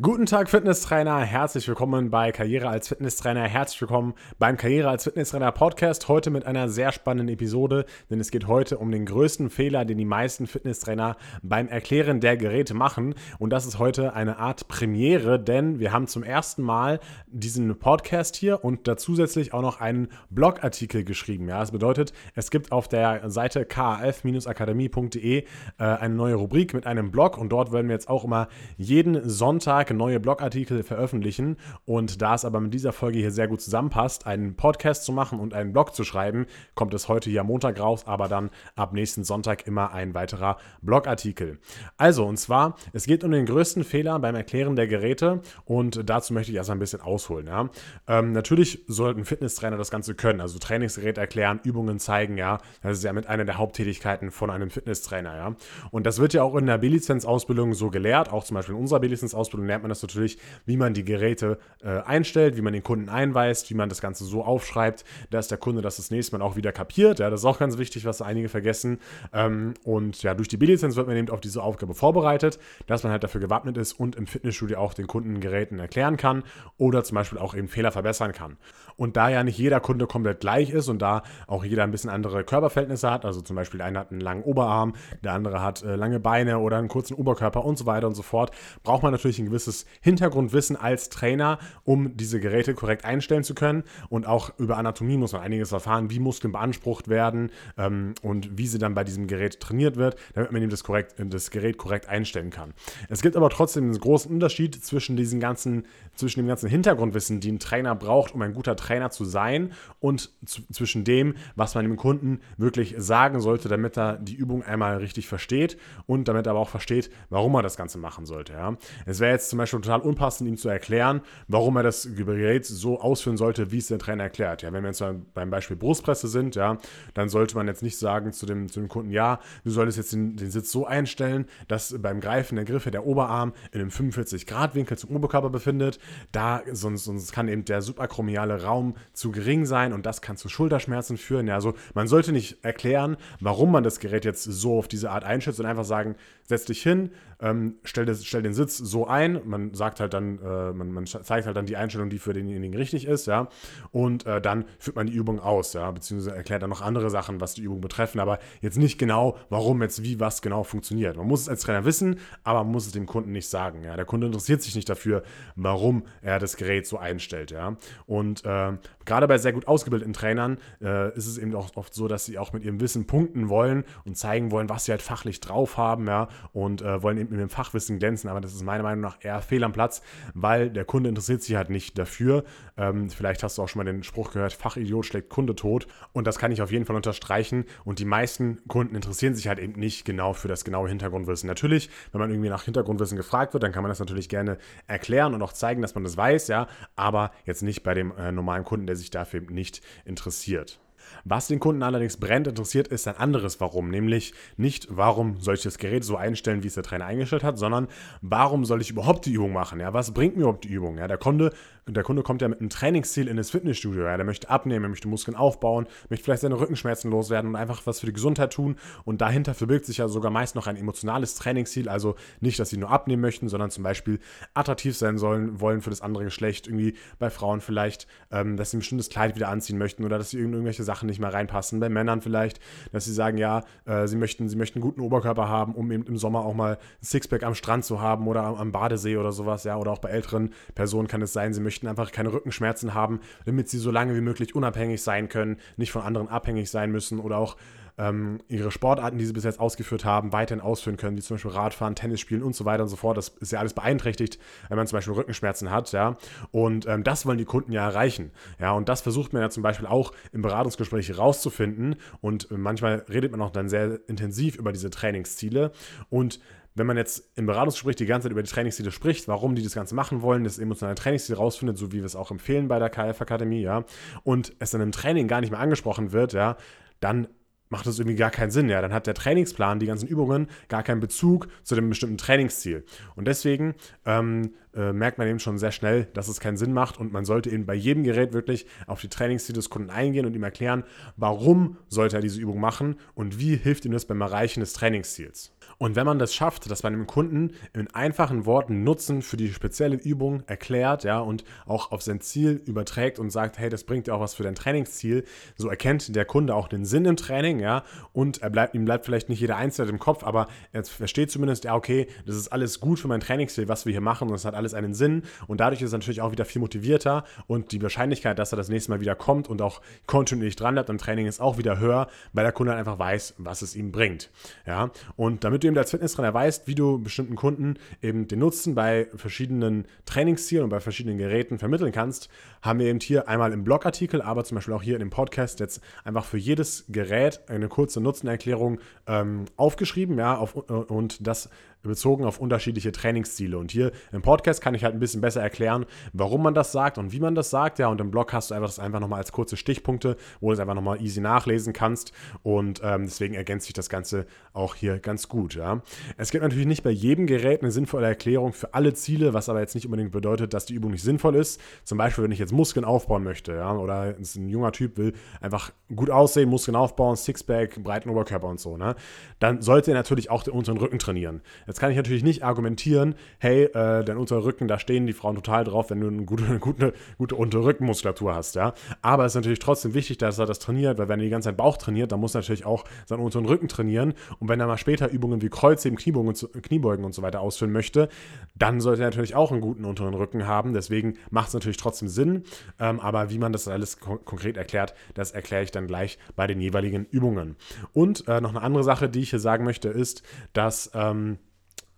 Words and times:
Guten 0.00 0.26
Tag, 0.26 0.48
Fitnesstrainer. 0.48 1.22
Herzlich 1.22 1.66
willkommen 1.66 2.08
bei 2.08 2.30
Karriere 2.30 2.68
als 2.68 2.86
Fitnesstrainer. 2.86 3.42
Herzlich 3.48 3.80
willkommen 3.80 4.14
beim 4.38 4.56
Karriere 4.56 4.90
als 4.90 5.02
Fitnesstrainer 5.02 5.50
Podcast. 5.50 6.06
Heute 6.06 6.30
mit 6.30 6.46
einer 6.46 6.68
sehr 6.68 6.92
spannenden 6.92 7.34
Episode, 7.34 7.84
denn 8.08 8.20
es 8.20 8.30
geht 8.30 8.46
heute 8.46 8.78
um 8.78 8.92
den 8.92 9.06
größten 9.06 9.50
Fehler, 9.50 9.84
den 9.84 9.98
die 9.98 10.04
meisten 10.04 10.46
Fitnesstrainer 10.46 11.16
beim 11.42 11.66
Erklären 11.66 12.20
der 12.20 12.36
Geräte 12.36 12.74
machen. 12.74 13.16
Und 13.40 13.50
das 13.50 13.66
ist 13.66 13.80
heute 13.80 14.12
eine 14.12 14.38
Art 14.38 14.68
Premiere, 14.68 15.40
denn 15.40 15.80
wir 15.80 15.92
haben 15.92 16.06
zum 16.06 16.22
ersten 16.22 16.62
Mal 16.62 17.00
diesen 17.26 17.76
Podcast 17.80 18.36
hier 18.36 18.62
und 18.62 18.88
zusätzlich 19.00 19.52
auch 19.52 19.62
noch 19.62 19.80
einen 19.80 20.10
Blogartikel 20.30 21.02
geschrieben. 21.02 21.48
Ja, 21.48 21.58
das 21.58 21.72
bedeutet, 21.72 22.12
es 22.36 22.52
gibt 22.52 22.70
auf 22.70 22.86
der 22.86 23.28
Seite 23.32 23.64
kaf-akademie.de 23.64 25.38
äh, 25.38 25.44
eine 25.76 26.14
neue 26.14 26.36
Rubrik 26.36 26.72
mit 26.72 26.86
einem 26.86 27.10
Blog 27.10 27.36
und 27.36 27.48
dort 27.48 27.72
werden 27.72 27.88
wir 27.88 27.94
jetzt 27.94 28.08
auch 28.08 28.22
immer 28.24 28.46
jeden 28.76 29.28
Sonntag 29.28 29.87
Tag 29.88 29.96
neue 29.96 30.20
Blogartikel 30.20 30.82
veröffentlichen. 30.82 31.56
Und 31.84 32.20
da 32.22 32.34
es 32.34 32.44
aber 32.44 32.60
mit 32.60 32.74
dieser 32.74 32.92
Folge 32.92 33.18
hier 33.18 33.30
sehr 33.30 33.48
gut 33.48 33.60
zusammenpasst, 33.60 34.26
einen 34.26 34.54
Podcast 34.54 35.04
zu 35.04 35.12
machen 35.12 35.40
und 35.40 35.54
einen 35.54 35.72
Blog 35.72 35.94
zu 35.94 36.04
schreiben, 36.04 36.46
kommt 36.74 36.94
es 36.94 37.08
heute 37.08 37.38
am 37.38 37.46
Montag 37.46 37.80
raus, 37.80 38.06
aber 38.06 38.28
dann 38.28 38.50
ab 38.76 38.92
nächsten 38.92 39.24
Sonntag 39.24 39.66
immer 39.66 39.92
ein 39.92 40.14
weiterer 40.14 40.58
Blogartikel. 40.82 41.58
Also, 41.96 42.26
und 42.26 42.36
zwar, 42.36 42.76
es 42.92 43.06
geht 43.06 43.24
um 43.24 43.30
den 43.30 43.46
größten 43.46 43.84
Fehler 43.84 44.18
beim 44.18 44.34
Erklären 44.34 44.76
der 44.76 44.86
Geräte 44.86 45.40
und 45.64 46.08
dazu 46.08 46.32
möchte 46.34 46.52
ich 46.52 46.56
erstmal 46.56 46.76
ein 46.76 46.80
bisschen 46.80 47.00
ausholen. 47.00 47.46
Ja. 47.46 47.70
Ähm, 48.06 48.32
natürlich 48.32 48.84
sollten 48.86 49.24
Fitnesstrainer 49.24 49.76
das 49.76 49.90
Ganze 49.90 50.14
können, 50.14 50.40
also 50.40 50.58
Trainingsgerät 50.58 51.18
erklären, 51.18 51.60
Übungen 51.62 51.98
zeigen, 51.98 52.36
ja. 52.36 52.58
Das 52.82 52.98
ist 52.98 53.04
ja 53.04 53.12
mit 53.12 53.26
einer 53.26 53.44
der 53.44 53.58
Haupttätigkeiten 53.58 54.30
von 54.30 54.50
einem 54.50 54.70
Fitnesstrainer, 54.70 55.36
ja. 55.36 55.54
Und 55.90 56.06
das 56.06 56.18
wird 56.18 56.34
ja 56.34 56.42
auch 56.42 56.56
in 56.56 56.66
der 56.66 56.78
B-Lizenz-Ausbildung 56.78 57.74
so 57.74 57.90
gelehrt, 57.90 58.32
auch 58.32 58.44
zum 58.44 58.56
Beispiel 58.56 58.74
in 58.74 58.80
unserer 58.80 59.00
B-Lizenz-Ausbildung 59.00 59.66
lernt 59.78 59.84
man 59.84 59.88
das 59.90 60.02
natürlich, 60.02 60.38
wie 60.66 60.76
man 60.76 60.94
die 60.94 61.04
Geräte 61.04 61.58
äh, 61.82 62.00
einstellt, 62.00 62.56
wie 62.56 62.62
man 62.62 62.72
den 62.72 62.82
Kunden 62.82 63.08
einweist, 63.08 63.70
wie 63.70 63.74
man 63.74 63.88
das 63.88 64.00
Ganze 64.00 64.24
so 64.24 64.42
aufschreibt, 64.44 65.04
dass 65.30 65.48
der 65.48 65.58
Kunde 65.58 65.82
das 65.82 65.96
das 65.96 66.10
nächste 66.10 66.36
Mal 66.36 66.44
auch 66.44 66.56
wieder 66.56 66.72
kapiert. 66.72 67.20
Ja, 67.20 67.30
das 67.30 67.40
ist 67.40 67.46
auch 67.46 67.58
ganz 67.58 67.78
wichtig, 67.78 68.04
was 68.04 68.20
einige 68.20 68.48
vergessen. 68.48 68.98
Ähm, 69.32 69.74
und 69.84 70.22
ja, 70.22 70.34
durch 70.34 70.48
die 70.48 70.56
B-Lizenz 70.56 70.96
wird 70.96 71.06
man 71.06 71.16
eben 71.16 71.30
auf 71.30 71.40
diese 71.40 71.62
Aufgabe 71.62 71.94
vorbereitet, 71.94 72.58
dass 72.86 73.04
man 73.04 73.12
halt 73.12 73.22
dafür 73.22 73.40
gewappnet 73.40 73.76
ist 73.76 73.92
und 73.92 74.16
im 74.16 74.26
Fitnessstudio 74.26 74.78
auch 74.78 74.94
den 74.94 75.06
Kunden 75.06 75.40
Geräten 75.40 75.78
erklären 75.78 76.16
kann 76.16 76.42
oder 76.76 77.04
zum 77.04 77.14
Beispiel 77.14 77.38
auch 77.38 77.54
eben 77.54 77.68
Fehler 77.68 77.92
verbessern 77.92 78.32
kann. 78.32 78.56
Und 78.96 79.16
da 79.16 79.28
ja 79.28 79.44
nicht 79.44 79.58
jeder 79.58 79.78
Kunde 79.78 80.08
komplett 80.08 80.40
gleich 80.40 80.70
ist 80.70 80.88
und 80.88 81.00
da 81.00 81.22
auch 81.46 81.64
jeder 81.64 81.84
ein 81.84 81.92
bisschen 81.92 82.10
andere 82.10 82.42
Körperverhältnisse 82.42 83.10
hat, 83.10 83.24
also 83.24 83.40
zum 83.40 83.54
Beispiel 83.54 83.78
der 83.78 83.86
eine 83.86 84.00
hat 84.00 84.10
einen 84.10 84.20
langen 84.20 84.42
Oberarm, 84.42 84.94
der 85.22 85.34
andere 85.34 85.62
hat 85.62 85.84
äh, 85.84 85.94
lange 85.94 86.18
Beine 86.18 86.58
oder 86.58 86.78
einen 86.78 86.88
kurzen 86.88 87.14
Oberkörper 87.14 87.64
und 87.64 87.78
so 87.78 87.86
weiter 87.86 88.08
und 88.08 88.14
so 88.14 88.22
fort, 88.22 88.50
braucht 88.82 89.04
man 89.04 89.12
natürlich 89.12 89.38
ein 89.38 89.46
gewisses 89.46 89.67
gewisses 89.68 89.86
Hintergrundwissen 90.00 90.76
als 90.76 91.08
Trainer, 91.10 91.58
um 91.84 92.16
diese 92.16 92.40
Geräte 92.40 92.74
korrekt 92.74 93.04
einstellen 93.04 93.44
zu 93.44 93.54
können. 93.54 93.84
Und 94.08 94.26
auch 94.26 94.58
über 94.58 94.76
Anatomie 94.76 95.16
muss 95.16 95.32
man 95.32 95.42
einiges 95.42 95.72
erfahren, 95.72 96.10
wie 96.10 96.18
Muskeln 96.18 96.52
beansprucht 96.52 97.08
werden 97.08 97.50
ähm, 97.76 98.14
und 98.22 98.56
wie 98.56 98.66
sie 98.66 98.78
dann 98.78 98.94
bei 98.94 99.04
diesem 99.04 99.26
Gerät 99.26 99.60
trainiert 99.60 99.96
wird, 99.96 100.16
damit 100.34 100.52
man 100.52 100.62
eben 100.62 100.70
das, 100.70 100.84
korrekt, 100.84 101.14
das 101.18 101.50
Gerät 101.50 101.76
korrekt 101.76 102.08
einstellen 102.08 102.50
kann. 102.50 102.72
Es 103.08 103.22
gibt 103.22 103.36
aber 103.36 103.50
trotzdem 103.50 103.84
einen 103.84 103.98
großen 103.98 104.30
Unterschied 104.32 104.82
zwischen 104.82 105.16
diesen 105.16 105.40
ganzen, 105.40 105.84
zwischen 106.14 106.40
dem 106.40 106.48
ganzen 106.48 106.68
Hintergrundwissen, 106.68 107.40
die 107.40 107.52
ein 107.52 107.58
Trainer 107.58 107.94
braucht, 107.94 108.34
um 108.34 108.42
ein 108.42 108.54
guter 108.54 108.76
Trainer 108.76 109.10
zu 109.10 109.24
sein, 109.24 109.72
und 110.00 110.30
zwischen 110.46 111.04
dem, 111.04 111.34
was 111.56 111.74
man 111.74 111.84
dem 111.84 111.96
Kunden 111.96 112.40
wirklich 112.56 112.94
sagen 112.98 113.40
sollte, 113.40 113.68
damit 113.68 113.98
er 113.98 114.16
die 114.16 114.34
Übung 114.34 114.62
einmal 114.62 114.98
richtig 114.98 115.28
versteht 115.28 115.76
und 116.06 116.28
damit 116.28 116.46
er 116.46 116.50
aber 116.50 116.60
auch 116.60 116.68
versteht, 116.68 117.10
warum 117.30 117.54
er 117.54 117.62
das 117.62 117.76
Ganze 117.76 117.98
machen 117.98 118.26
sollte. 118.26 118.52
Ja. 118.52 118.76
Es 119.06 119.20
wäre 119.20 119.32
jetzt 119.32 119.47
zum 119.48 119.58
Beispiel 119.58 119.80
total 119.80 120.00
unpassend, 120.00 120.48
ihm 120.48 120.56
zu 120.56 120.68
erklären, 120.68 121.20
warum 121.46 121.76
er 121.76 121.82
das 121.82 122.08
Gerät 122.14 122.66
so 122.66 123.00
ausführen 123.00 123.36
sollte, 123.36 123.72
wie 123.72 123.78
es 123.78 123.88
der 123.88 123.98
Trainer 123.98 124.24
erklärt. 124.24 124.62
Ja, 124.62 124.72
wenn 124.72 124.82
wir 124.82 124.90
jetzt 124.90 125.02
beim 125.34 125.50
Beispiel 125.50 125.76
Brustpresse 125.76 126.28
sind, 126.28 126.56
ja, 126.56 126.78
dann 127.14 127.28
sollte 127.28 127.54
man 127.56 127.66
jetzt 127.66 127.82
nicht 127.82 127.98
sagen 127.98 128.32
zu 128.32 128.46
dem, 128.46 128.68
zu 128.68 128.80
dem 128.80 128.88
Kunden, 128.88 129.10
ja, 129.10 129.40
du 129.64 129.70
solltest 129.70 129.98
jetzt 129.98 130.12
den, 130.12 130.36
den 130.36 130.50
Sitz 130.50 130.70
so 130.70 130.86
einstellen, 130.86 131.46
dass 131.68 131.94
beim 131.98 132.20
Greifen 132.20 132.56
der 132.56 132.64
Griffe 132.64 132.90
der 132.90 133.06
Oberarm 133.06 133.52
in 133.72 133.80
einem 133.80 133.90
45-Grad-Winkel 133.90 134.98
zum 134.98 135.14
Oberkörper 135.14 135.50
befindet. 135.50 135.98
Da, 136.32 136.62
sonst, 136.72 137.04
sonst 137.04 137.32
kann 137.32 137.48
eben 137.48 137.64
der 137.64 137.82
subakromiale 137.82 138.62
Raum 138.62 138.94
zu 139.12 139.32
gering 139.32 139.66
sein 139.66 139.92
und 139.92 140.06
das 140.06 140.22
kann 140.22 140.36
zu 140.36 140.48
Schulterschmerzen 140.48 141.16
führen. 141.16 141.46
Ja, 141.46 141.54
also 141.54 141.74
man 141.94 142.08
sollte 142.08 142.32
nicht 142.32 142.64
erklären, 142.64 143.16
warum 143.40 143.72
man 143.72 143.84
das 143.84 144.00
Gerät 144.00 144.24
jetzt 144.24 144.44
so 144.44 144.78
auf 144.78 144.88
diese 144.88 145.10
Art 145.10 145.24
einschätzt, 145.24 145.56
sondern 145.56 145.70
einfach 145.70 145.84
sagen, 145.84 146.16
setz 146.44 146.64
dich 146.64 146.82
hin, 146.82 147.10
ähm, 147.40 147.76
stell, 147.84 148.04
das, 148.04 148.24
stell 148.24 148.42
den 148.42 148.54
Sitz 148.54 148.78
so 148.78 149.06
ein, 149.06 149.37
man 149.44 149.74
sagt 149.74 150.00
halt 150.00 150.14
dann, 150.14 150.38
äh, 150.38 150.72
man, 150.72 150.92
man, 150.92 151.06
zeigt 151.06 151.46
halt 151.46 151.56
dann 151.56 151.66
die 151.66 151.76
Einstellung, 151.76 152.10
die 152.10 152.18
für 152.18 152.32
denjenigen 152.32 152.76
richtig 152.76 153.06
ist, 153.06 153.26
ja. 153.26 153.48
Und 153.90 154.26
äh, 154.26 154.40
dann 154.40 154.64
führt 154.78 154.96
man 154.96 155.06
die 155.06 155.12
Übung 155.12 155.40
aus, 155.40 155.72
ja, 155.72 155.90
beziehungsweise 155.90 156.36
erklärt 156.36 156.62
dann 156.62 156.70
noch 156.70 156.80
andere 156.80 157.10
Sachen, 157.10 157.40
was 157.40 157.54
die 157.54 157.62
Übung 157.62 157.80
betreffen, 157.80 158.20
aber 158.20 158.38
jetzt 158.60 158.78
nicht 158.78 158.98
genau, 158.98 159.36
warum 159.48 159.82
jetzt 159.82 160.02
wie 160.02 160.20
was 160.20 160.42
genau 160.42 160.64
funktioniert. 160.64 161.16
Man 161.16 161.26
muss 161.26 161.42
es 161.42 161.48
als 161.48 161.62
Trainer 161.62 161.84
wissen, 161.84 162.18
aber 162.44 162.62
man 162.64 162.72
muss 162.72 162.86
es 162.86 162.92
dem 162.92 163.06
Kunden 163.06 163.32
nicht 163.32 163.48
sagen. 163.48 163.82
Ja. 163.84 163.96
Der 163.96 164.04
Kunde 164.04 164.26
interessiert 164.26 164.62
sich 164.62 164.74
nicht 164.74 164.88
dafür, 164.88 165.22
warum 165.56 166.04
er 166.22 166.38
das 166.38 166.56
Gerät 166.56 166.86
so 166.86 166.98
einstellt, 166.98 167.50
ja. 167.50 167.76
Und 168.06 168.44
äh, 168.44 168.72
gerade 169.04 169.26
bei 169.26 169.38
sehr 169.38 169.52
gut 169.52 169.66
ausgebildeten 169.66 170.12
Trainern 170.12 170.58
äh, 170.80 171.14
ist 171.16 171.26
es 171.26 171.38
eben 171.38 171.54
auch 171.54 171.70
oft 171.76 171.94
so, 171.94 172.08
dass 172.08 172.24
sie 172.24 172.38
auch 172.38 172.52
mit 172.52 172.64
ihrem 172.64 172.80
Wissen 172.80 173.06
punkten 173.06 173.48
wollen 173.48 173.84
und 174.04 174.16
zeigen 174.16 174.50
wollen, 174.50 174.68
was 174.68 174.84
sie 174.84 174.92
halt 174.92 175.02
fachlich 175.02 175.40
drauf 175.40 175.76
haben, 175.76 176.06
ja, 176.06 176.28
und 176.52 176.82
äh, 176.82 177.02
wollen 177.02 177.18
eben 177.18 177.30
mit 177.30 177.40
dem 177.40 177.48
Fachwissen 177.48 177.98
glänzen. 177.98 178.30
Aber 178.30 178.40
das 178.40 178.54
ist 178.54 178.62
meiner 178.62 178.82
Meinung 178.82 179.00
nach 179.00 179.18
eher 179.20 179.27
fehl 179.40 179.64
am 179.64 179.72
Platz, 179.72 180.02
weil 180.34 180.70
der 180.70 180.84
Kunde 180.84 181.08
interessiert 181.08 181.42
sich 181.42 181.56
halt 181.56 181.70
nicht 181.70 181.98
dafür. 181.98 182.44
Ähm, 182.76 183.10
vielleicht 183.10 183.42
hast 183.42 183.58
du 183.58 183.62
auch 183.62 183.68
schon 183.68 183.84
mal 183.84 183.90
den 183.90 184.02
Spruch 184.02 184.32
gehört, 184.32 184.52
Fachidiot 184.52 185.06
schlägt 185.06 185.28
Kunde 185.28 185.54
tot. 185.54 185.86
Und 186.12 186.26
das 186.26 186.38
kann 186.38 186.52
ich 186.52 186.62
auf 186.62 186.72
jeden 186.72 186.84
Fall 186.84 186.96
unterstreichen. 186.96 187.64
Und 187.84 187.98
die 187.98 188.04
meisten 188.04 188.66
Kunden 188.68 188.94
interessieren 188.94 189.34
sich 189.34 189.48
halt 189.48 189.58
eben 189.58 189.78
nicht 189.78 190.04
genau 190.04 190.32
für 190.32 190.48
das 190.48 190.64
genaue 190.64 190.88
Hintergrundwissen. 190.88 191.46
Natürlich, 191.46 191.90
wenn 192.12 192.20
man 192.20 192.30
irgendwie 192.30 192.48
nach 192.48 192.64
Hintergrundwissen 192.64 193.16
gefragt 193.16 193.52
wird, 193.52 193.62
dann 193.62 193.72
kann 193.72 193.82
man 193.82 193.90
das 193.90 194.00
natürlich 194.00 194.28
gerne 194.28 194.58
erklären 194.86 195.34
und 195.34 195.42
auch 195.42 195.52
zeigen, 195.52 195.82
dass 195.82 195.94
man 195.94 196.04
das 196.04 196.16
weiß, 196.16 196.48
ja. 196.48 196.66
Aber 196.96 197.32
jetzt 197.44 197.62
nicht 197.62 197.82
bei 197.82 197.94
dem 197.94 198.12
äh, 198.16 198.32
normalen 198.32 198.64
Kunden, 198.64 198.86
der 198.86 198.96
sich 198.96 199.10
dafür 199.10 199.42
eben 199.42 199.54
nicht 199.54 199.82
interessiert. 200.04 200.80
Was 201.24 201.48
den 201.48 201.60
Kunden 201.60 201.82
allerdings 201.82 202.16
brennt 202.16 202.46
interessiert, 202.46 202.88
ist 202.88 203.08
ein 203.08 203.16
anderes 203.16 203.60
Warum. 203.60 203.90
Nämlich 203.90 204.34
nicht, 204.56 204.88
warum 204.90 205.40
soll 205.40 205.54
ich 205.54 205.62
das 205.62 205.78
Gerät 205.78 206.04
so 206.04 206.16
einstellen, 206.16 206.62
wie 206.62 206.68
es 206.68 206.74
der 206.74 206.82
Trainer 206.82 207.06
eingestellt 207.06 207.44
hat, 207.44 207.58
sondern 207.58 207.88
warum 208.22 208.64
soll 208.64 208.80
ich 208.80 208.90
überhaupt 208.90 209.26
die 209.26 209.32
Übung 209.32 209.52
machen? 209.52 209.80
Ja, 209.80 209.92
was 209.92 210.12
bringt 210.12 210.36
mir 210.36 210.42
überhaupt 210.42 210.64
die 210.64 210.72
Übung? 210.72 210.98
Ja, 210.98 211.08
der 211.08 211.18
Kunde, 211.18 211.52
der 211.86 212.02
Kunde 212.02 212.22
kommt 212.22 212.42
ja 212.42 212.48
mit 212.48 212.60
einem 212.60 212.70
Trainingsziel 212.70 213.28
in 213.28 213.36
das 213.36 213.50
Fitnessstudio. 213.50 214.04
Ja, 214.04 214.16
der 214.16 214.26
möchte 214.26 214.50
abnehmen, 214.50 214.84
er 214.84 214.88
möchte 214.88 215.08
Muskeln 215.08 215.36
aufbauen, 215.36 215.86
möchte 216.08 216.24
vielleicht 216.24 216.42
seine 216.42 216.58
Rückenschmerzen 216.58 217.10
loswerden 217.10 217.50
und 217.50 217.56
einfach 217.56 217.86
was 217.86 218.00
für 218.00 218.06
die 218.06 218.12
Gesundheit 218.12 218.52
tun. 218.52 218.76
Und 219.04 219.20
dahinter 219.20 219.54
verbirgt 219.54 219.86
sich 219.86 219.98
ja 219.98 220.08
sogar 220.08 220.30
meist 220.30 220.54
noch 220.54 220.66
ein 220.66 220.76
emotionales 220.76 221.34
Trainingsziel. 221.34 221.88
Also 221.88 222.16
nicht, 222.40 222.58
dass 222.58 222.70
sie 222.70 222.76
nur 222.76 222.90
abnehmen 222.90 223.22
möchten, 223.22 223.48
sondern 223.48 223.70
zum 223.70 223.84
Beispiel 223.84 224.18
attraktiv 224.54 224.96
sein 224.96 225.18
sollen, 225.18 225.60
wollen 225.60 225.82
für 225.82 225.90
das 225.90 226.00
andere 226.00 226.24
Geschlecht. 226.24 226.66
Irgendwie 226.66 226.94
bei 227.18 227.30
Frauen 227.30 227.60
vielleicht, 227.60 228.06
ähm, 228.30 228.56
dass 228.56 228.70
sie 228.70 228.78
ein 228.78 228.80
bestimmtes 228.80 229.08
Kleid 229.08 229.36
wieder 229.36 229.48
anziehen 229.48 229.78
möchten 229.78 230.04
oder 230.04 230.18
dass 230.18 230.30
sie 230.30 230.38
irgendwelche 230.38 230.82
Sachen 230.82 230.97
Sachen 230.98 231.06
nicht 231.06 231.20
mehr 231.20 231.32
reinpassen. 231.32 231.78
Bei 231.78 231.88
Männern 231.88 232.20
vielleicht, 232.20 232.60
dass 232.92 233.04
sie 233.04 233.12
sagen, 233.12 233.38
ja, 233.38 233.62
äh, 233.84 234.08
sie, 234.08 234.16
möchten, 234.16 234.48
sie 234.48 234.56
möchten 234.56 234.78
einen 234.78 234.82
guten 234.82 235.00
Oberkörper 235.00 235.48
haben, 235.48 235.74
um 235.74 235.92
eben 235.92 236.04
im 236.04 236.16
Sommer 236.16 236.44
auch 236.44 236.54
mal 236.54 236.74
ein 236.74 237.04
Sixpack 237.04 237.44
am 237.44 237.54
Strand 237.54 237.84
zu 237.84 238.00
haben 238.00 238.26
oder 238.26 238.42
am, 238.42 238.56
am 238.56 238.72
Badesee 238.72 239.16
oder 239.16 239.30
sowas, 239.30 239.64
ja. 239.64 239.76
Oder 239.76 239.92
auch 239.92 239.98
bei 239.98 240.10
älteren 240.10 240.52
Personen 240.74 241.06
kann 241.06 241.22
es 241.22 241.32
sein, 241.32 241.54
sie 241.54 241.60
möchten 241.60 241.86
einfach 241.86 242.10
keine 242.10 242.32
Rückenschmerzen 242.32 242.94
haben, 242.94 243.20
damit 243.46 243.68
sie 243.68 243.78
so 243.78 243.90
lange 243.90 244.16
wie 244.16 244.20
möglich 244.20 244.54
unabhängig 244.54 245.02
sein 245.02 245.28
können, 245.28 245.58
nicht 245.76 245.92
von 245.92 246.02
anderen 246.02 246.28
abhängig 246.28 246.70
sein 246.70 246.90
müssen 246.90 247.20
oder 247.20 247.38
auch 247.38 247.56
ähm, 247.98 248.38
ihre 248.48 248.70
Sportarten, 248.70 249.18
die 249.18 249.26
sie 249.26 249.32
bis 249.32 249.44
jetzt 249.44 249.60
ausgeführt 249.60 250.04
haben, 250.04 250.32
weiterhin 250.32 250.62
ausführen 250.62 250.96
können, 250.96 251.16
wie 251.16 251.20
zum 251.20 251.36
Beispiel 251.36 251.50
Radfahren, 251.50 251.94
Tennis 251.94 252.20
spielen 252.20 252.42
und 252.42 252.54
so 252.54 252.64
weiter 252.64 252.84
und 252.84 252.88
so 252.88 252.96
fort. 252.96 253.16
Das 253.16 253.28
ist 253.28 253.52
ja 253.52 253.58
alles 253.58 253.74
beeinträchtigt, 253.74 254.38
wenn 254.68 254.76
man 254.76 254.86
zum 254.86 254.96
Beispiel 254.96 255.14
Rückenschmerzen 255.14 255.70
hat, 255.70 255.92
ja. 255.92 256.16
Und 256.50 256.86
ähm, 256.86 257.04
das 257.04 257.26
wollen 257.26 257.38
die 257.38 257.44
Kunden 257.44 257.72
ja 257.72 257.84
erreichen. 257.84 258.30
Ja, 258.60 258.72
und 258.72 258.88
das 258.88 259.00
versucht 259.00 259.32
man 259.32 259.42
ja 259.42 259.50
zum 259.50 259.62
Beispiel 259.62 259.86
auch 259.86 260.12
im 260.32 260.42
Beratungsgespräch 260.42 261.08
herauszufinden. 261.08 261.96
Und 262.20 262.50
manchmal 262.50 263.04
redet 263.10 263.32
man 263.32 263.42
auch 263.42 263.50
dann 263.50 263.68
sehr 263.68 264.00
intensiv 264.08 264.56
über 264.56 264.72
diese 264.72 264.90
Trainingsziele. 264.90 265.72
Und 266.08 266.40
wenn 266.78 266.86
man 266.86 266.96
jetzt 266.96 267.30
im 267.36 267.46
Beratungsgespräch 267.46 267.96
die 267.96 268.06
ganze 268.06 268.26
Zeit 268.26 268.32
über 268.32 268.42
die 268.42 268.50
Trainingsziele 268.50 268.92
spricht, 268.92 269.26
warum 269.26 269.54
die 269.54 269.62
das 269.62 269.74
Ganze 269.74 269.94
machen 269.94 270.22
wollen, 270.22 270.44
das 270.44 270.58
emotionale 270.58 270.94
Trainingsziel 270.94 271.34
rausfindet, 271.34 271.76
so 271.76 271.92
wie 271.92 271.96
wir 271.96 272.04
es 272.04 272.14
auch 272.14 272.30
empfehlen 272.30 272.68
bei 272.68 272.78
der 272.78 272.88
KF 272.88 273.20
Akademie, 273.20 273.62
ja, 273.62 273.84
und 274.22 274.54
es 274.60 274.70
dann 274.70 274.80
im 274.80 274.92
Training 274.92 275.26
gar 275.26 275.40
nicht 275.40 275.50
mehr 275.50 275.60
angesprochen 275.60 276.12
wird, 276.12 276.32
ja, 276.32 276.56
dann 277.00 277.28
macht 277.70 277.86
das 277.86 277.98
irgendwie 277.98 278.16
gar 278.16 278.30
keinen 278.30 278.50
Sinn. 278.50 278.68
Ja, 278.68 278.80
dann 278.80 278.92
hat 278.92 279.06
der 279.06 279.14
Trainingsplan, 279.14 279.78
die 279.78 279.86
ganzen 279.86 280.08
Übungen, 280.08 280.48
gar 280.68 280.82
keinen 280.82 281.00
Bezug 281.00 281.48
zu 281.62 281.74
dem 281.74 281.88
bestimmten 281.88 282.18
Trainingsziel. 282.18 282.84
Und 283.14 283.28
deswegen 283.28 283.74
ähm, 284.06 284.52
äh, 284.74 284.92
merkt 284.92 285.18
man 285.18 285.28
eben 285.28 285.38
schon 285.38 285.58
sehr 285.58 285.72
schnell, 285.72 286.06
dass 286.14 286.28
es 286.28 286.40
keinen 286.40 286.56
Sinn 286.56 286.72
macht 286.72 286.98
und 286.98 287.12
man 287.12 287.24
sollte 287.24 287.50
eben 287.50 287.66
bei 287.66 287.74
jedem 287.74 288.04
Gerät 288.04 288.32
wirklich 288.32 288.66
auf 288.86 289.00
die 289.00 289.08
Trainingsziele 289.08 289.56
des 289.56 289.70
Kunden 289.70 289.90
eingehen 289.90 290.26
und 290.26 290.34
ihm 290.34 290.42
erklären, 290.42 290.84
warum 291.16 291.76
sollte 291.88 292.16
er 292.16 292.22
diese 292.22 292.40
Übung 292.40 292.60
machen 292.60 292.96
und 293.14 293.38
wie 293.38 293.56
hilft 293.56 293.84
ihm 293.84 293.92
das 293.92 294.04
beim 294.04 294.20
Erreichen 294.20 294.60
des 294.60 294.72
Trainingsziels. 294.72 295.52
Und 295.76 295.96
wenn 295.96 296.06
man 296.06 296.18
das 296.18 296.34
schafft, 296.34 296.70
dass 296.70 296.82
man 296.82 296.92
dem 296.92 297.06
Kunden 297.06 297.52
in 297.74 297.88
einfachen 297.94 298.46
Worten 298.46 298.82
Nutzen 298.84 299.22
für 299.22 299.36
die 299.36 299.52
spezielle 299.52 299.96
Übung 299.96 300.42
erklärt, 300.46 301.04
ja, 301.04 301.20
und 301.20 301.44
auch 301.66 301.92
auf 301.92 302.02
sein 302.02 302.20
Ziel 302.20 302.62
überträgt 302.64 303.18
und 303.18 303.30
sagt, 303.30 303.58
hey, 303.58 303.68
das 303.68 303.84
bringt 303.84 304.06
dir 304.06 304.14
auch 304.14 304.20
was 304.20 304.34
für 304.34 304.42
dein 304.42 304.54
Trainingsziel, 304.54 305.24
so 305.56 305.68
erkennt 305.68 306.14
der 306.16 306.24
Kunde 306.24 306.54
auch 306.54 306.68
den 306.68 306.84
Sinn 306.84 307.04
im 307.04 307.16
Training, 307.16 307.60
ja, 307.60 307.84
und 308.12 308.42
er 308.42 308.50
bleibt, 308.50 308.74
ihm 308.74 308.84
bleibt 308.84 309.04
vielleicht 309.04 309.28
nicht 309.28 309.40
jeder 309.40 309.56
Einzelne 309.56 309.90
im 309.90 309.98
Kopf, 309.98 310.24
aber 310.24 310.48
er 310.72 310.84
versteht 310.84 311.30
zumindest, 311.30 311.64
ja, 311.64 311.74
okay, 311.74 312.08
das 312.26 312.36
ist 312.36 312.48
alles 312.48 312.80
gut 312.80 312.98
für 312.98 313.08
mein 313.08 313.20
Trainingsziel, 313.20 313.68
was 313.68 313.86
wir 313.86 313.92
hier 313.92 314.00
machen 314.00 314.28
und 314.28 314.34
es 314.34 314.44
hat 314.44 314.54
alles 314.54 314.74
einen 314.74 314.94
Sinn. 314.94 315.22
Und 315.46 315.60
dadurch 315.60 315.82
ist 315.82 315.92
er 315.92 315.98
natürlich 315.98 316.20
auch 316.20 316.32
wieder 316.32 316.44
viel 316.44 316.60
motivierter 316.60 317.24
und 317.46 317.72
die 317.72 317.82
Wahrscheinlichkeit, 317.82 318.38
dass 318.38 318.52
er 318.52 318.56
das 318.56 318.68
nächste 318.68 318.90
Mal 318.90 319.00
wieder 319.00 319.14
kommt 319.14 319.48
und 319.48 319.62
auch 319.62 319.80
kontinuierlich 320.06 320.56
dran 320.56 320.74
bleibt 320.74 320.90
am 320.90 320.98
Training 320.98 321.26
ist 321.26 321.40
auch 321.40 321.58
wieder 321.58 321.78
höher, 321.78 322.08
weil 322.32 322.44
der 322.44 322.52
Kunde 322.52 322.74
einfach 322.74 322.98
weiß, 322.98 323.34
was 323.38 323.62
es 323.62 323.74
ihm 323.74 323.92
bringt, 323.92 324.30
ja, 324.66 324.90
und 325.16 325.44
damit 325.44 325.57
du 325.62 325.68
eben 325.68 325.78
als 325.78 325.90
Fitnesstrainer 325.90 326.34
weißt, 326.34 326.66
wie 326.66 326.74
du 326.74 326.98
bestimmten 326.98 327.36
Kunden 327.36 327.76
eben 328.02 328.28
den 328.28 328.38
Nutzen 328.38 328.74
bei 328.74 329.08
verschiedenen 329.14 329.86
Trainingszielen 330.04 330.64
und 330.64 330.70
bei 330.70 330.80
verschiedenen 330.80 331.18
Geräten 331.18 331.58
vermitteln 331.58 331.92
kannst, 331.92 332.28
haben 332.62 332.78
wir 332.78 332.86
eben 332.86 333.00
hier 333.00 333.28
einmal 333.28 333.52
im 333.52 333.64
Blogartikel, 333.64 334.22
aber 334.22 334.44
zum 334.44 334.56
Beispiel 334.56 334.74
auch 334.74 334.82
hier 334.82 334.94
in 334.94 335.00
dem 335.00 335.10
Podcast 335.10 335.60
jetzt 335.60 335.80
einfach 336.04 336.24
für 336.24 336.38
jedes 336.38 336.84
Gerät 336.88 337.40
eine 337.48 337.68
kurze 337.68 338.00
Nutzenerklärung 338.00 338.80
ähm, 339.06 339.44
aufgeschrieben, 339.56 340.18
ja, 340.18 340.36
auf, 340.36 340.56
äh, 340.68 340.72
und 340.72 341.26
das 341.26 341.48
bezogen 341.82 342.24
auf 342.24 342.40
unterschiedliche 342.40 342.92
Trainingsziele. 342.92 343.56
Und 343.56 343.70
hier 343.70 343.92
im 344.12 344.22
Podcast 344.22 344.60
kann 344.60 344.74
ich 344.74 344.84
halt 344.84 344.94
ein 344.94 345.00
bisschen 345.00 345.20
besser 345.20 345.42
erklären, 345.42 345.86
warum 346.12 346.42
man 346.42 346.54
das 346.54 346.72
sagt 346.72 346.98
und 346.98 347.12
wie 347.12 347.20
man 347.20 347.34
das 347.34 347.50
sagt. 347.50 347.78
Ja, 347.78 347.88
und 347.88 348.00
im 348.00 348.10
Blog 348.10 348.32
hast 348.32 348.50
du 348.50 348.54
einfach 348.54 348.68
das 348.68 348.78
einfach 348.78 349.00
nochmal 349.00 349.20
als 349.20 349.32
kurze 349.32 349.56
Stichpunkte, 349.56 350.16
wo 350.40 350.48
du 350.48 350.54
es 350.54 350.60
einfach 350.60 350.74
nochmal 350.74 351.00
easy 351.00 351.20
nachlesen 351.20 351.72
kannst. 351.72 352.12
Und 352.42 352.80
ähm, 352.82 353.04
deswegen 353.04 353.34
ergänzt 353.34 353.66
sich 353.66 353.74
das 353.74 353.88
Ganze 353.88 354.26
auch 354.52 354.74
hier 354.74 354.98
ganz 354.98 355.28
gut. 355.28 355.47
Ja. 355.54 355.82
Es 356.16 356.30
gibt 356.30 356.42
natürlich 356.42 356.66
nicht 356.66 356.82
bei 356.82 356.90
jedem 356.90 357.26
Gerät 357.26 357.62
eine 357.62 357.70
sinnvolle 357.70 358.06
Erklärung 358.06 358.52
für 358.52 358.74
alle 358.74 358.94
Ziele, 358.94 359.34
was 359.34 359.48
aber 359.48 359.60
jetzt 359.60 359.74
nicht 359.74 359.86
unbedingt 359.86 360.12
bedeutet, 360.12 360.54
dass 360.54 360.66
die 360.66 360.74
Übung 360.74 360.90
nicht 360.90 361.02
sinnvoll 361.02 361.34
ist. 361.36 361.60
Zum 361.84 361.98
Beispiel, 361.98 362.24
wenn 362.24 362.32
ich 362.32 362.38
jetzt 362.38 362.52
Muskeln 362.52 362.84
aufbauen 362.84 363.24
möchte, 363.24 363.52
ja, 363.54 363.72
oder 363.76 364.14
ein 364.18 364.48
junger 364.48 364.72
Typ 364.72 364.96
will 364.96 365.12
einfach 365.40 365.72
gut 365.94 366.10
aussehen, 366.10 366.48
Muskeln 366.48 366.76
aufbauen, 366.76 367.16
Sixpack, 367.16 367.82
breiten 367.82 368.10
Oberkörper 368.10 368.46
und 368.46 368.60
so, 368.60 368.76
ne, 368.76 368.94
dann 369.38 369.62
sollte 369.62 369.90
er 369.90 369.94
natürlich 369.94 370.30
auch 370.30 370.42
den 370.42 370.54
unteren 370.54 370.78
Rücken 370.78 370.98
trainieren. 370.98 371.40
Jetzt 371.66 371.80
kann 371.80 371.90
ich 371.90 371.96
natürlich 371.96 372.22
nicht 372.22 372.42
argumentieren, 372.44 373.14
hey, 373.38 373.64
äh, 373.64 374.04
dein 374.04 374.16
unterer 374.16 374.44
Rücken, 374.44 374.68
da 374.68 374.78
stehen 374.78 375.06
die 375.06 375.12
Frauen 375.12 375.36
total 375.36 375.64
drauf, 375.64 375.90
wenn 375.90 376.00
du 376.00 376.08
eine 376.08 376.24
gute, 376.24 376.44
eine 376.44 376.58
gute, 376.60 376.92
gute 377.18 377.36
Unterrückenmuskulatur 377.36 378.34
hast, 378.34 378.54
ja. 378.54 378.74
Aber 379.02 379.24
es 379.24 379.32
ist 379.32 379.36
natürlich 379.36 379.58
trotzdem 379.58 379.94
wichtig, 379.94 380.18
dass 380.18 380.38
er 380.38 380.46
das 380.46 380.58
trainiert, 380.58 380.98
weil 380.98 381.08
wenn 381.08 381.20
er 381.20 381.24
die 381.24 381.30
ganze 381.30 381.48
Zeit 381.48 381.56
Bauch 381.56 381.76
trainiert, 381.76 382.12
dann 382.12 382.20
muss 382.20 382.34
er 382.34 382.40
natürlich 382.40 382.66
auch 382.66 382.84
seinen 383.06 383.20
unteren 383.20 383.46
Rücken 383.46 383.68
trainieren. 383.68 384.14
Und 384.38 384.48
wenn 384.48 384.60
er 384.60 384.66
mal 384.66 384.78
später 384.78 385.10
Übungen 385.10 385.37
wie 385.42 385.48
Kreuzheben, 385.48 385.98
Kniebeugen 385.98 386.28
und, 386.28 386.62
Kniebeugen 386.62 387.04
und 387.04 387.14
so 387.14 387.22
weiter 387.22 387.40
ausführen 387.40 387.72
möchte, 387.72 388.08
dann 388.56 388.80
sollte 388.80 389.02
er 389.02 389.08
natürlich 389.08 389.34
auch 389.34 389.52
einen 389.52 389.60
guten 389.60 389.84
unteren 389.84 390.14
Rücken 390.14 390.46
haben. 390.46 390.74
Deswegen 390.74 391.14
macht 391.30 391.48
es 391.48 391.54
natürlich 391.54 391.76
trotzdem 391.76 392.08
Sinn. 392.08 392.44
Ähm, 392.78 393.00
aber 393.00 393.30
wie 393.30 393.38
man 393.38 393.52
das 393.52 393.68
alles 393.68 394.00
kon 394.00 394.24
konkret 394.24 394.56
erklärt, 394.56 394.94
das 395.14 395.32
erkläre 395.32 395.62
ich 395.62 395.70
dann 395.70 395.86
gleich 395.86 396.18
bei 396.36 396.46
den 396.46 396.60
jeweiligen 396.60 397.06
Übungen. 397.06 397.56
Und 397.92 398.26
äh, 398.28 398.40
noch 398.40 398.50
eine 398.50 398.62
andere 398.62 398.84
Sache, 398.84 399.08
die 399.08 399.20
ich 399.20 399.30
hier 399.30 399.38
sagen 399.38 399.64
möchte, 399.64 399.88
ist, 399.88 400.22
dass 400.52 400.90
ähm, 400.94 401.38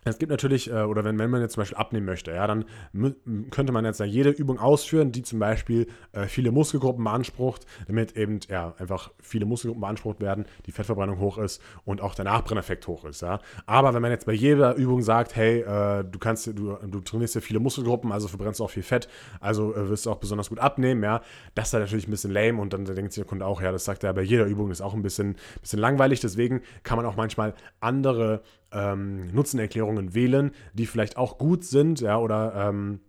es 0.05 0.19
gibt 0.19 0.31
natürlich, 0.31 0.71
äh, 0.71 0.83
oder 0.83 1.05
wenn, 1.05 1.17
man 1.17 1.41
jetzt 1.41 1.55
zum 1.55 1.61
Beispiel 1.63 1.77
abnehmen 1.77 2.07
möchte, 2.07 2.33
ja, 2.33 2.47
dann 2.47 2.65
könnte 3.51 3.73
man 3.73 3.85
jetzt 3.85 4.01
jede 4.01 4.31
Übung 4.31 4.59
ausführen, 4.59 5.13
die 5.13 5.23
zum 5.23 5.39
Beispiel 5.39 5.89
äh, 6.13 6.27
viele 6.27 6.53
Muskelgruppen 6.53 7.05
beansprucht, 7.05 7.67
damit 7.87 8.17
eben 8.17 8.41
ja, 8.49 8.75
einfach 8.79 9.11
viele 9.21 9.45
Muskelgruppen 9.45 9.83
beansprucht 9.83 10.21
werden, 10.21 10.47
die 10.67 10.73
Fettverbrennung 10.73 11.19
hoch 11.19 11.37
ist 11.39 11.63
und 11.85 12.01
auch 12.01 12.15
der 12.15 12.25
Nachbrenneffekt 12.25 12.87
hoch 12.87 13.05
ist. 13.05 13.21
Ja. 13.21 13.41
Aber 13.67 13.93
wenn 13.93 14.01
man 14.01 14.11
jetzt 14.11 14.25
bei 14.27 14.33
jeder 14.33 14.75
Übung 14.75 15.03
sagt, 15.03 15.37
hey, 15.37 15.61
äh, 15.61 16.05
du 16.05 16.19
kannst, 16.19 16.47
du, 16.47 16.77
du 16.77 17.01
trainierst 17.01 17.35
ja 17.35 17.41
viele 17.43 17.61
Muskelgruppen, 17.61 18.11
also 18.11 18.29
verbrennst 18.29 18.61
du 18.61 18.65
auch 18.65 18.71
viel 18.71 18.83
Fett, 18.83 19.09
also 19.41 19.75
wirst 19.77 20.07
du 20.07 20.11
auch 20.11 20.19
besonders 20.19 20.49
gut 20.49 20.61
abnehmen, 20.61 21.03
ja, 21.03 21.21
das 21.55 21.69
ist 21.69 21.73
natürlich 21.75 22.09
ein 22.09 22.11
bisschen 22.11 22.31
lame 22.31 22.61
und 22.61 22.73
dann 22.73 22.85
denkt 22.85 23.13
sich 23.13 23.23
der 23.23 23.29
Kunde 23.29 23.45
auch, 23.45 23.61
ja, 23.61 23.71
das 23.71 23.85
sagt 23.85 24.03
er 24.05 24.15
bei 24.15 24.23
jeder 24.23 24.47
Übung, 24.47 24.71
ist 24.71 24.81
auch 24.81 24.95
ein 24.95 25.03
bisschen, 25.03 25.37
bisschen 25.61 25.79
langweilig, 25.79 26.21
deswegen 26.21 26.63
kann 26.83 26.97
man 26.97 27.05
auch 27.05 27.17
manchmal 27.17 27.55
andere 27.81 28.43
ähm, 28.73 29.29
Nutzenerklärungen 29.29 30.15
wählen, 30.15 30.53
die 30.73 30.87
vielleicht 30.87 31.17
auch 31.17 31.39
gut 31.39 31.65
sind, 31.65 32.01
ja, 32.01 32.19
oder 32.19 32.55
ähm, 32.55 33.01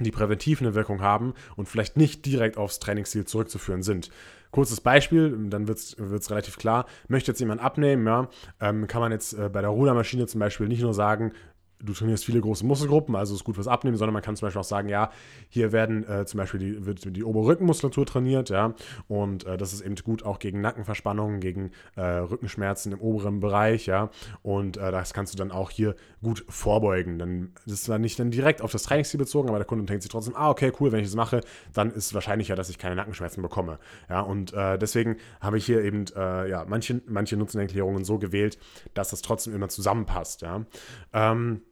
die 0.00 0.10
präventiv 0.10 0.60
eine 0.60 0.74
Wirkung 0.74 1.02
haben 1.02 1.34
und 1.56 1.68
vielleicht 1.68 1.96
nicht 1.96 2.24
direkt 2.24 2.56
aufs 2.56 2.78
Trainingsziel 2.78 3.24
zurückzuführen 3.24 3.82
sind. 3.82 4.10
Kurzes 4.50 4.80
Beispiel, 4.80 5.36
dann 5.50 5.68
wird 5.68 5.78
es 5.78 6.30
relativ 6.30 6.56
klar. 6.56 6.86
Möchte 7.08 7.32
jetzt 7.32 7.40
jemand 7.40 7.60
abnehmen, 7.60 8.06
ja, 8.06 8.28
ähm, 8.60 8.86
kann 8.86 9.00
man 9.00 9.12
jetzt 9.12 9.34
äh, 9.34 9.50
bei 9.52 9.60
der 9.60 9.70
Rudermaschine 9.70 10.26
zum 10.26 10.38
Beispiel 10.38 10.68
nicht 10.68 10.80
nur 10.80 10.94
sagen, 10.94 11.32
du 11.80 11.92
trainierst 11.92 12.24
viele 12.24 12.40
große 12.40 12.66
Muskelgruppen, 12.66 13.14
also 13.14 13.34
ist 13.34 13.44
gut 13.44 13.54
fürs 13.54 13.68
Abnehmen, 13.68 13.96
sondern 13.96 14.12
man 14.12 14.22
kann 14.22 14.36
zum 14.36 14.46
Beispiel 14.46 14.60
auch 14.60 14.64
sagen, 14.64 14.88
ja, 14.88 15.10
hier 15.48 15.72
werden 15.72 16.08
äh, 16.08 16.26
zum 16.26 16.38
Beispiel 16.38 16.60
die, 16.60 16.86
wird 16.86 17.16
die 17.16 17.24
Oberrückenmuskulatur 17.24 18.06
trainiert, 18.06 18.50
ja, 18.50 18.74
und 19.06 19.44
äh, 19.44 19.56
das 19.56 19.72
ist 19.72 19.82
eben 19.82 19.94
gut 19.96 20.24
auch 20.24 20.38
gegen 20.38 20.60
Nackenverspannungen, 20.60 21.40
gegen 21.40 21.70
äh, 21.96 22.02
Rückenschmerzen 22.02 22.92
im 22.92 23.00
oberen 23.00 23.40
Bereich, 23.40 23.86
ja, 23.86 24.10
und 24.42 24.76
äh, 24.76 24.90
das 24.90 25.14
kannst 25.14 25.34
du 25.34 25.38
dann 25.38 25.52
auch 25.52 25.70
hier 25.70 25.94
gut 26.22 26.44
vorbeugen. 26.48 27.18
Dann 27.18 27.52
das 27.64 27.74
ist 27.74 27.84
zwar 27.84 27.98
nicht 27.98 28.18
dann 28.18 28.30
direkt 28.30 28.60
auf 28.60 28.72
das 28.72 28.82
Trainingsziel 28.82 29.18
bezogen, 29.18 29.48
aber 29.48 29.58
der 29.58 29.66
Kunde 29.66 29.84
denkt 29.84 30.02
sich 30.02 30.10
trotzdem, 30.10 30.34
ah, 30.36 30.50
okay, 30.50 30.72
cool, 30.80 30.90
wenn 30.92 31.00
ich 31.00 31.06
das 31.06 31.16
mache, 31.16 31.40
dann 31.72 31.90
ist 31.90 32.06
es 32.06 32.14
wahrscheinlicher, 32.14 32.56
dass 32.56 32.70
ich 32.70 32.78
keine 32.78 32.96
Nackenschmerzen 32.96 33.42
bekomme, 33.42 33.78
ja, 34.08 34.20
und 34.20 34.52
äh, 34.52 34.78
deswegen 34.78 35.16
habe 35.40 35.58
ich 35.58 35.66
hier 35.66 35.82
eben, 35.82 36.06
äh, 36.16 36.48
ja, 36.50 36.64
manche, 36.68 37.00
manche 37.06 37.36
Nutzenerklärungen 37.36 38.04
so 38.04 38.18
gewählt, 38.18 38.58
dass 38.94 39.10
das 39.10 39.22
trotzdem 39.22 39.54
immer 39.54 39.68
zusammenpasst, 39.68 40.42
ja. 40.42 40.64
Ähm, 41.12 41.62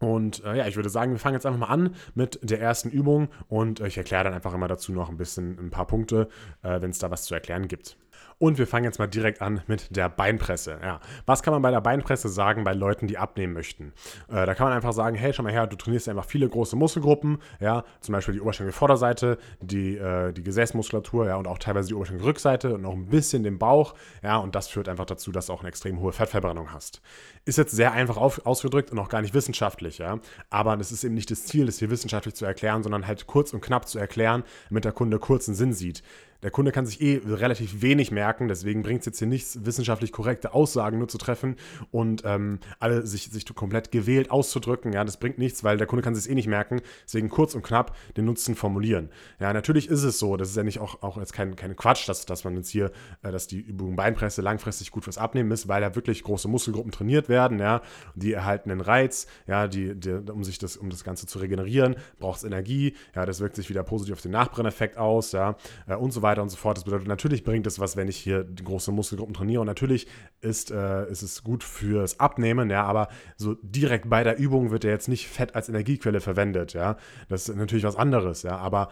und 0.00 0.44
äh, 0.44 0.58
ja, 0.58 0.66
ich 0.66 0.76
würde 0.76 0.88
sagen, 0.88 1.12
wir 1.12 1.18
fangen 1.18 1.34
jetzt 1.34 1.46
einfach 1.46 1.60
mal 1.60 1.72
an 1.72 1.94
mit 2.14 2.38
der 2.42 2.60
ersten 2.60 2.90
Übung 2.90 3.28
und 3.48 3.80
äh, 3.80 3.86
ich 3.86 3.96
erkläre 3.96 4.24
dann 4.24 4.34
einfach 4.34 4.52
immer 4.52 4.68
dazu 4.68 4.92
noch 4.92 5.08
ein 5.08 5.16
bisschen 5.16 5.58
ein 5.58 5.70
paar 5.70 5.86
Punkte, 5.86 6.28
äh, 6.62 6.80
wenn 6.80 6.90
es 6.90 6.98
da 6.98 7.10
was 7.10 7.24
zu 7.24 7.34
erklären 7.34 7.68
gibt. 7.68 7.96
Und 8.38 8.58
wir 8.58 8.66
fangen 8.66 8.84
jetzt 8.84 8.98
mal 8.98 9.06
direkt 9.06 9.40
an 9.40 9.62
mit 9.66 9.96
der 9.96 10.10
Beinpresse. 10.10 10.78
Ja. 10.82 11.00
Was 11.24 11.42
kann 11.42 11.52
man 11.52 11.62
bei 11.62 11.70
der 11.70 11.80
Beinpresse 11.80 12.28
sagen 12.28 12.64
bei 12.64 12.74
Leuten, 12.74 13.06
die 13.06 13.16
abnehmen 13.16 13.54
möchten? 13.54 13.94
Äh, 14.28 14.44
da 14.44 14.54
kann 14.54 14.66
man 14.66 14.76
einfach 14.76 14.92
sagen, 14.92 15.16
hey, 15.16 15.32
schau 15.32 15.42
mal 15.42 15.52
her, 15.52 15.66
du 15.66 15.76
trainierst 15.76 16.08
einfach 16.08 16.26
viele 16.26 16.46
große 16.46 16.76
Muskelgruppen, 16.76 17.38
ja, 17.60 17.84
zum 18.00 18.12
Beispiel 18.12 18.34
die 18.34 18.40
Oberschenkelvorderseite, 18.40 19.38
die, 19.62 19.96
äh, 19.96 20.32
die 20.32 20.42
Gesäßmuskulatur, 20.42 21.26
ja, 21.28 21.36
und 21.36 21.48
auch 21.48 21.58
teilweise 21.58 21.88
die 21.88 21.94
Oberschenkelrückseite 21.94 22.74
und 22.74 22.82
noch 22.82 22.92
ein 22.92 23.06
bisschen 23.06 23.42
den 23.42 23.58
Bauch, 23.58 23.94
ja, 24.22 24.36
und 24.36 24.54
das 24.54 24.68
führt 24.68 24.90
einfach 24.90 25.06
dazu, 25.06 25.32
dass 25.32 25.46
du 25.46 25.54
auch 25.54 25.60
eine 25.60 25.70
extrem 25.70 26.00
hohe 26.00 26.12
Fettverbrennung 26.12 26.72
hast. 26.72 27.00
Ist 27.46 27.56
jetzt 27.56 27.72
sehr 27.72 27.92
einfach 27.92 28.18
auf, 28.18 28.44
ausgedrückt 28.44 28.90
und 28.90 28.98
auch 28.98 29.08
gar 29.08 29.22
nicht 29.22 29.32
wissenschaftlich, 29.32 29.96
ja, 29.98 30.18
aber 30.50 30.76
das 30.76 30.92
ist 30.92 31.04
eben 31.04 31.14
nicht 31.14 31.30
das 31.30 31.46
Ziel, 31.46 31.64
das 31.64 31.78
hier 31.78 31.88
wissenschaftlich 31.88 32.34
zu 32.34 32.44
erklären, 32.44 32.82
sondern 32.82 33.06
halt 33.06 33.26
kurz 33.26 33.54
und 33.54 33.62
knapp 33.62 33.88
zu 33.88 33.98
erklären, 33.98 34.44
damit 34.68 34.84
der 34.84 34.92
Kunde 34.92 35.18
kurzen 35.18 35.54
Sinn 35.54 35.72
sieht. 35.72 36.02
Der 36.46 36.52
Kunde 36.52 36.70
kann 36.70 36.86
sich 36.86 37.00
eh 37.00 37.20
relativ 37.26 37.82
wenig 37.82 38.12
merken, 38.12 38.46
deswegen 38.46 38.84
bringt 38.84 39.00
es 39.00 39.06
jetzt 39.06 39.18
hier 39.18 39.26
nichts, 39.26 39.66
wissenschaftlich 39.66 40.12
korrekte 40.12 40.54
Aussagen 40.54 40.98
nur 40.98 41.08
zu 41.08 41.18
treffen 41.18 41.56
und 41.90 42.22
ähm, 42.24 42.60
alle 42.78 43.04
sich, 43.04 43.24
sich 43.24 43.52
komplett 43.52 43.90
gewählt 43.90 44.30
auszudrücken. 44.30 44.92
Ja, 44.92 45.04
das 45.04 45.16
bringt 45.16 45.38
nichts, 45.38 45.64
weil 45.64 45.76
der 45.76 45.88
Kunde 45.88 46.04
kann 46.04 46.14
sich 46.14 46.30
eh 46.30 46.36
nicht 46.36 46.46
merken. 46.46 46.82
Deswegen 47.04 47.30
kurz 47.30 47.56
und 47.56 47.64
knapp 47.64 47.96
den 48.16 48.26
Nutzen 48.26 48.54
formulieren. 48.54 49.10
Ja, 49.40 49.52
natürlich 49.52 49.88
ist 49.88 50.04
es 50.04 50.20
so, 50.20 50.36
das 50.36 50.50
ist 50.50 50.56
ja 50.56 50.62
nicht 50.62 50.78
auch, 50.78 51.02
auch 51.02 51.18
jetzt 51.18 51.32
kein, 51.32 51.56
kein 51.56 51.74
Quatsch, 51.74 52.08
dass, 52.08 52.26
dass 52.26 52.44
man 52.44 52.54
jetzt 52.54 52.70
hier, 52.70 52.92
äh, 53.24 53.32
dass 53.32 53.48
die 53.48 53.58
Übung 53.58 53.96
Beinpresse 53.96 54.40
langfristig 54.40 54.92
gut 54.92 55.02
fürs 55.02 55.18
Abnehmen 55.18 55.50
ist, 55.50 55.66
weil 55.66 55.80
da 55.80 55.96
wirklich 55.96 56.22
große 56.22 56.46
Muskelgruppen 56.46 56.92
trainiert 56.92 57.28
werden, 57.28 57.58
ja, 57.58 57.82
die 58.14 58.32
erhalten 58.32 58.70
einen 58.70 58.82
Reiz, 58.82 59.26
ja, 59.48 59.66
die, 59.66 59.96
die, 59.96 60.12
um 60.30 60.44
sich 60.44 60.58
das, 60.58 60.76
um 60.76 60.90
das 60.90 61.02
Ganze 61.02 61.26
zu 61.26 61.40
regenerieren, 61.40 61.96
braucht 62.20 62.38
es 62.38 62.44
Energie, 62.44 62.94
ja, 63.16 63.26
das 63.26 63.40
wirkt 63.40 63.56
sich 63.56 63.68
wieder 63.68 63.82
positiv 63.82 64.14
auf 64.14 64.22
den 64.22 64.30
Nachbrenneffekt 64.30 64.96
aus, 64.96 65.32
ja, 65.32 65.56
äh, 65.88 65.96
und 65.96 66.12
so 66.12 66.22
weiter 66.22 66.35
und 66.42 66.48
so 66.48 66.56
fort. 66.56 66.76
Das 66.76 66.84
bedeutet, 66.84 67.08
natürlich 67.08 67.44
bringt 67.44 67.66
es 67.66 67.78
was, 67.78 67.96
wenn 67.96 68.08
ich 68.08 68.16
hier 68.16 68.44
große 68.44 68.92
Muskelgruppen 68.92 69.34
trainiere. 69.34 69.60
Und 69.60 69.66
natürlich 69.66 70.06
ist, 70.40 70.70
äh, 70.70 71.10
ist 71.10 71.22
es 71.22 71.42
gut 71.42 71.64
fürs 71.64 72.20
Abnehmen, 72.20 72.70
ja, 72.70 72.84
aber 72.84 73.08
so 73.36 73.56
direkt 73.62 74.08
bei 74.08 74.24
der 74.24 74.38
Übung 74.38 74.70
wird 74.70 74.84
ja 74.84 74.90
jetzt 74.90 75.08
nicht 75.08 75.28
Fett 75.28 75.54
als 75.54 75.68
Energiequelle 75.68 76.20
verwendet, 76.20 76.72
ja. 76.72 76.96
Das 77.28 77.48
ist 77.48 77.56
natürlich 77.56 77.84
was 77.84 77.96
anderes, 77.96 78.42
ja. 78.42 78.56
Aber 78.56 78.88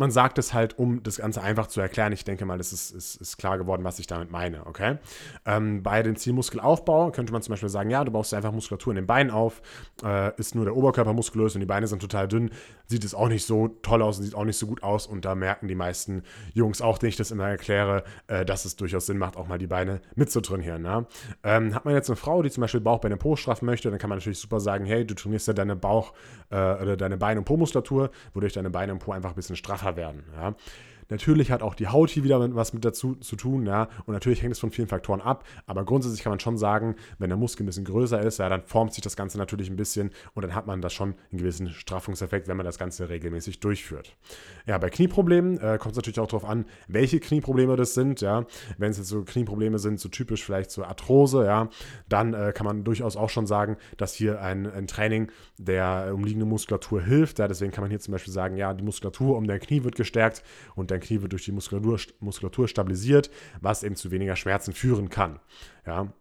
man 0.00 0.10
sagt 0.10 0.38
es 0.38 0.54
halt, 0.54 0.78
um 0.78 1.02
das 1.02 1.18
Ganze 1.18 1.42
einfach 1.42 1.66
zu 1.66 1.80
erklären. 1.80 2.12
Ich 2.12 2.24
denke 2.24 2.46
mal, 2.46 2.58
das 2.58 2.72
ist, 2.72 2.90
ist, 2.90 3.16
ist 3.16 3.36
klar 3.36 3.58
geworden, 3.58 3.84
was 3.84 3.98
ich 3.98 4.06
damit 4.06 4.30
meine, 4.30 4.66
okay? 4.66 4.96
Ähm, 5.44 5.82
bei 5.82 6.02
dem 6.02 6.16
Zielmuskelaufbau 6.16 7.10
könnte 7.12 7.32
man 7.32 7.42
zum 7.42 7.52
Beispiel 7.52 7.68
sagen, 7.68 7.90
ja, 7.90 8.02
du 8.02 8.10
baust 8.10 8.32
einfach 8.32 8.50
Muskulatur 8.50 8.92
in 8.92 8.96
den 8.96 9.06
Beinen 9.06 9.30
auf, 9.30 9.60
äh, 10.02 10.34
ist 10.38 10.54
nur 10.54 10.64
der 10.64 10.74
Oberkörper 10.74 11.12
muskulös 11.12 11.54
und 11.54 11.60
die 11.60 11.66
Beine 11.66 11.86
sind 11.86 12.00
total 12.00 12.28
dünn, 12.28 12.50
sieht 12.86 13.04
es 13.04 13.14
auch 13.14 13.28
nicht 13.28 13.46
so 13.46 13.68
toll 13.82 14.00
aus 14.00 14.18
und 14.18 14.24
sieht 14.24 14.34
auch 14.34 14.44
nicht 14.44 14.56
so 14.56 14.66
gut 14.66 14.82
aus 14.82 15.06
und 15.06 15.26
da 15.26 15.34
merken 15.34 15.68
die 15.68 15.74
meisten 15.74 16.22
Jungs 16.54 16.80
auch, 16.80 16.96
den 16.96 17.10
ich 17.10 17.16
das 17.16 17.30
immer 17.30 17.48
erkläre, 17.48 18.02
äh, 18.26 18.46
dass 18.46 18.64
es 18.64 18.76
durchaus 18.76 19.04
Sinn 19.04 19.18
macht, 19.18 19.36
auch 19.36 19.48
mal 19.48 19.58
die 19.58 19.66
Beine 19.66 20.00
mitzutrainieren, 20.14 20.80
ne? 20.80 21.06
ähm, 21.44 21.74
hat 21.74 21.84
man 21.84 21.92
jetzt 21.92 22.08
eine 22.08 22.16
Frau, 22.16 22.42
die 22.42 22.50
zum 22.50 22.62
Beispiel 22.62 22.80
Bauch, 22.80 23.00
Beine, 23.00 23.18
Po 23.18 23.36
straffen 23.36 23.66
möchte, 23.66 23.90
dann 23.90 23.98
kann 23.98 24.08
man 24.08 24.18
natürlich 24.18 24.38
super 24.38 24.60
sagen, 24.60 24.86
hey, 24.86 25.06
du 25.06 25.14
trainierst 25.14 25.46
ja 25.46 25.52
deine 25.52 25.76
Bauch- 25.76 26.14
äh, 26.50 26.56
oder 26.56 26.96
deine 26.96 27.16
Beine- 27.16 27.40
und 27.40 27.44
Po-Muskulatur, 27.44 28.10
wodurch 28.34 28.54
deine 28.54 28.70
Beine 28.70 28.92
und 28.92 28.98
Po 28.98 29.12
einfach 29.12 29.30
ein 29.30 29.36
bisschen 29.36 29.56
straffer 29.56 29.89
werden. 29.96 30.24
Ja. 30.34 30.54
Natürlich 31.10 31.50
hat 31.50 31.62
auch 31.62 31.74
die 31.74 31.88
Haut 31.88 32.10
hier 32.10 32.24
wieder 32.24 32.54
was 32.54 32.72
mit 32.72 32.84
dazu 32.84 33.14
zu 33.16 33.36
tun, 33.36 33.66
ja, 33.66 33.88
und 34.06 34.14
natürlich 34.14 34.42
hängt 34.42 34.52
es 34.52 34.58
von 34.58 34.70
vielen 34.70 34.88
Faktoren 34.88 35.20
ab, 35.20 35.44
aber 35.66 35.84
grundsätzlich 35.84 36.22
kann 36.22 36.30
man 36.30 36.40
schon 36.40 36.56
sagen, 36.56 36.96
wenn 37.18 37.28
der 37.28 37.36
Muskel 37.36 37.64
ein 37.64 37.66
bisschen 37.66 37.84
größer 37.84 38.20
ist, 38.20 38.38
ja, 38.38 38.48
dann 38.48 38.62
formt 38.62 38.94
sich 38.94 39.02
das 39.02 39.16
Ganze 39.16 39.38
natürlich 39.38 39.68
ein 39.68 39.76
bisschen 39.76 40.10
und 40.34 40.42
dann 40.42 40.54
hat 40.54 40.66
man 40.66 40.80
das 40.80 40.92
schon 40.92 41.14
einen 41.30 41.38
gewissen 41.38 41.70
Straffungseffekt, 41.70 42.48
wenn 42.48 42.56
man 42.56 42.66
das 42.66 42.78
Ganze 42.78 43.08
regelmäßig 43.08 43.60
durchführt. 43.60 44.16
Ja, 44.66 44.78
bei 44.78 44.90
Knieproblemen 44.90 45.58
äh, 45.58 45.78
kommt 45.78 45.92
es 45.92 45.96
natürlich 45.96 46.20
auch 46.20 46.28
darauf 46.28 46.44
an, 46.44 46.64
welche 46.88 47.20
Knieprobleme 47.20 47.76
das 47.76 47.94
sind, 47.94 48.20
ja. 48.20 48.46
Wenn 48.78 48.90
es 48.90 48.98
jetzt 48.98 49.08
so 49.08 49.22
Knieprobleme 49.22 49.78
sind, 49.78 50.00
so 50.00 50.08
typisch 50.08 50.44
vielleicht 50.44 50.70
so 50.70 50.84
Arthrose, 50.84 51.44
ja, 51.44 51.68
dann 52.08 52.34
äh, 52.34 52.52
kann 52.54 52.66
man 52.66 52.84
durchaus 52.84 53.16
auch 53.16 53.30
schon 53.30 53.46
sagen, 53.46 53.76
dass 53.96 54.14
hier 54.14 54.40
ein, 54.40 54.70
ein 54.70 54.86
Training 54.86 55.30
der 55.58 56.12
umliegenden 56.14 56.48
Muskulatur 56.48 57.02
hilft. 57.02 57.38
Ja. 57.38 57.48
Deswegen 57.48 57.72
kann 57.72 57.82
man 57.82 57.90
hier 57.90 58.00
zum 58.00 58.12
Beispiel 58.12 58.32
sagen, 58.32 58.56
ja, 58.56 58.72
die 58.74 58.84
Muskulatur 58.84 59.36
um 59.36 59.46
dein 59.46 59.60
Knie 59.60 59.84
wird 59.84 59.96
gestärkt 59.96 60.42
und 60.74 60.90
dein 60.90 60.99
Knie 61.00 61.22
wird 61.22 61.32
durch 61.32 61.44
die 61.44 61.52
Muskulatur, 61.52 61.98
Muskulatur 62.20 62.68
stabilisiert, 62.68 63.30
was 63.60 63.82
eben 63.82 63.96
zu 63.96 64.10
weniger 64.10 64.36
Schmerzen 64.36 64.72
führen 64.72 65.08
kann. 65.08 65.40
Ja. 65.86 66.12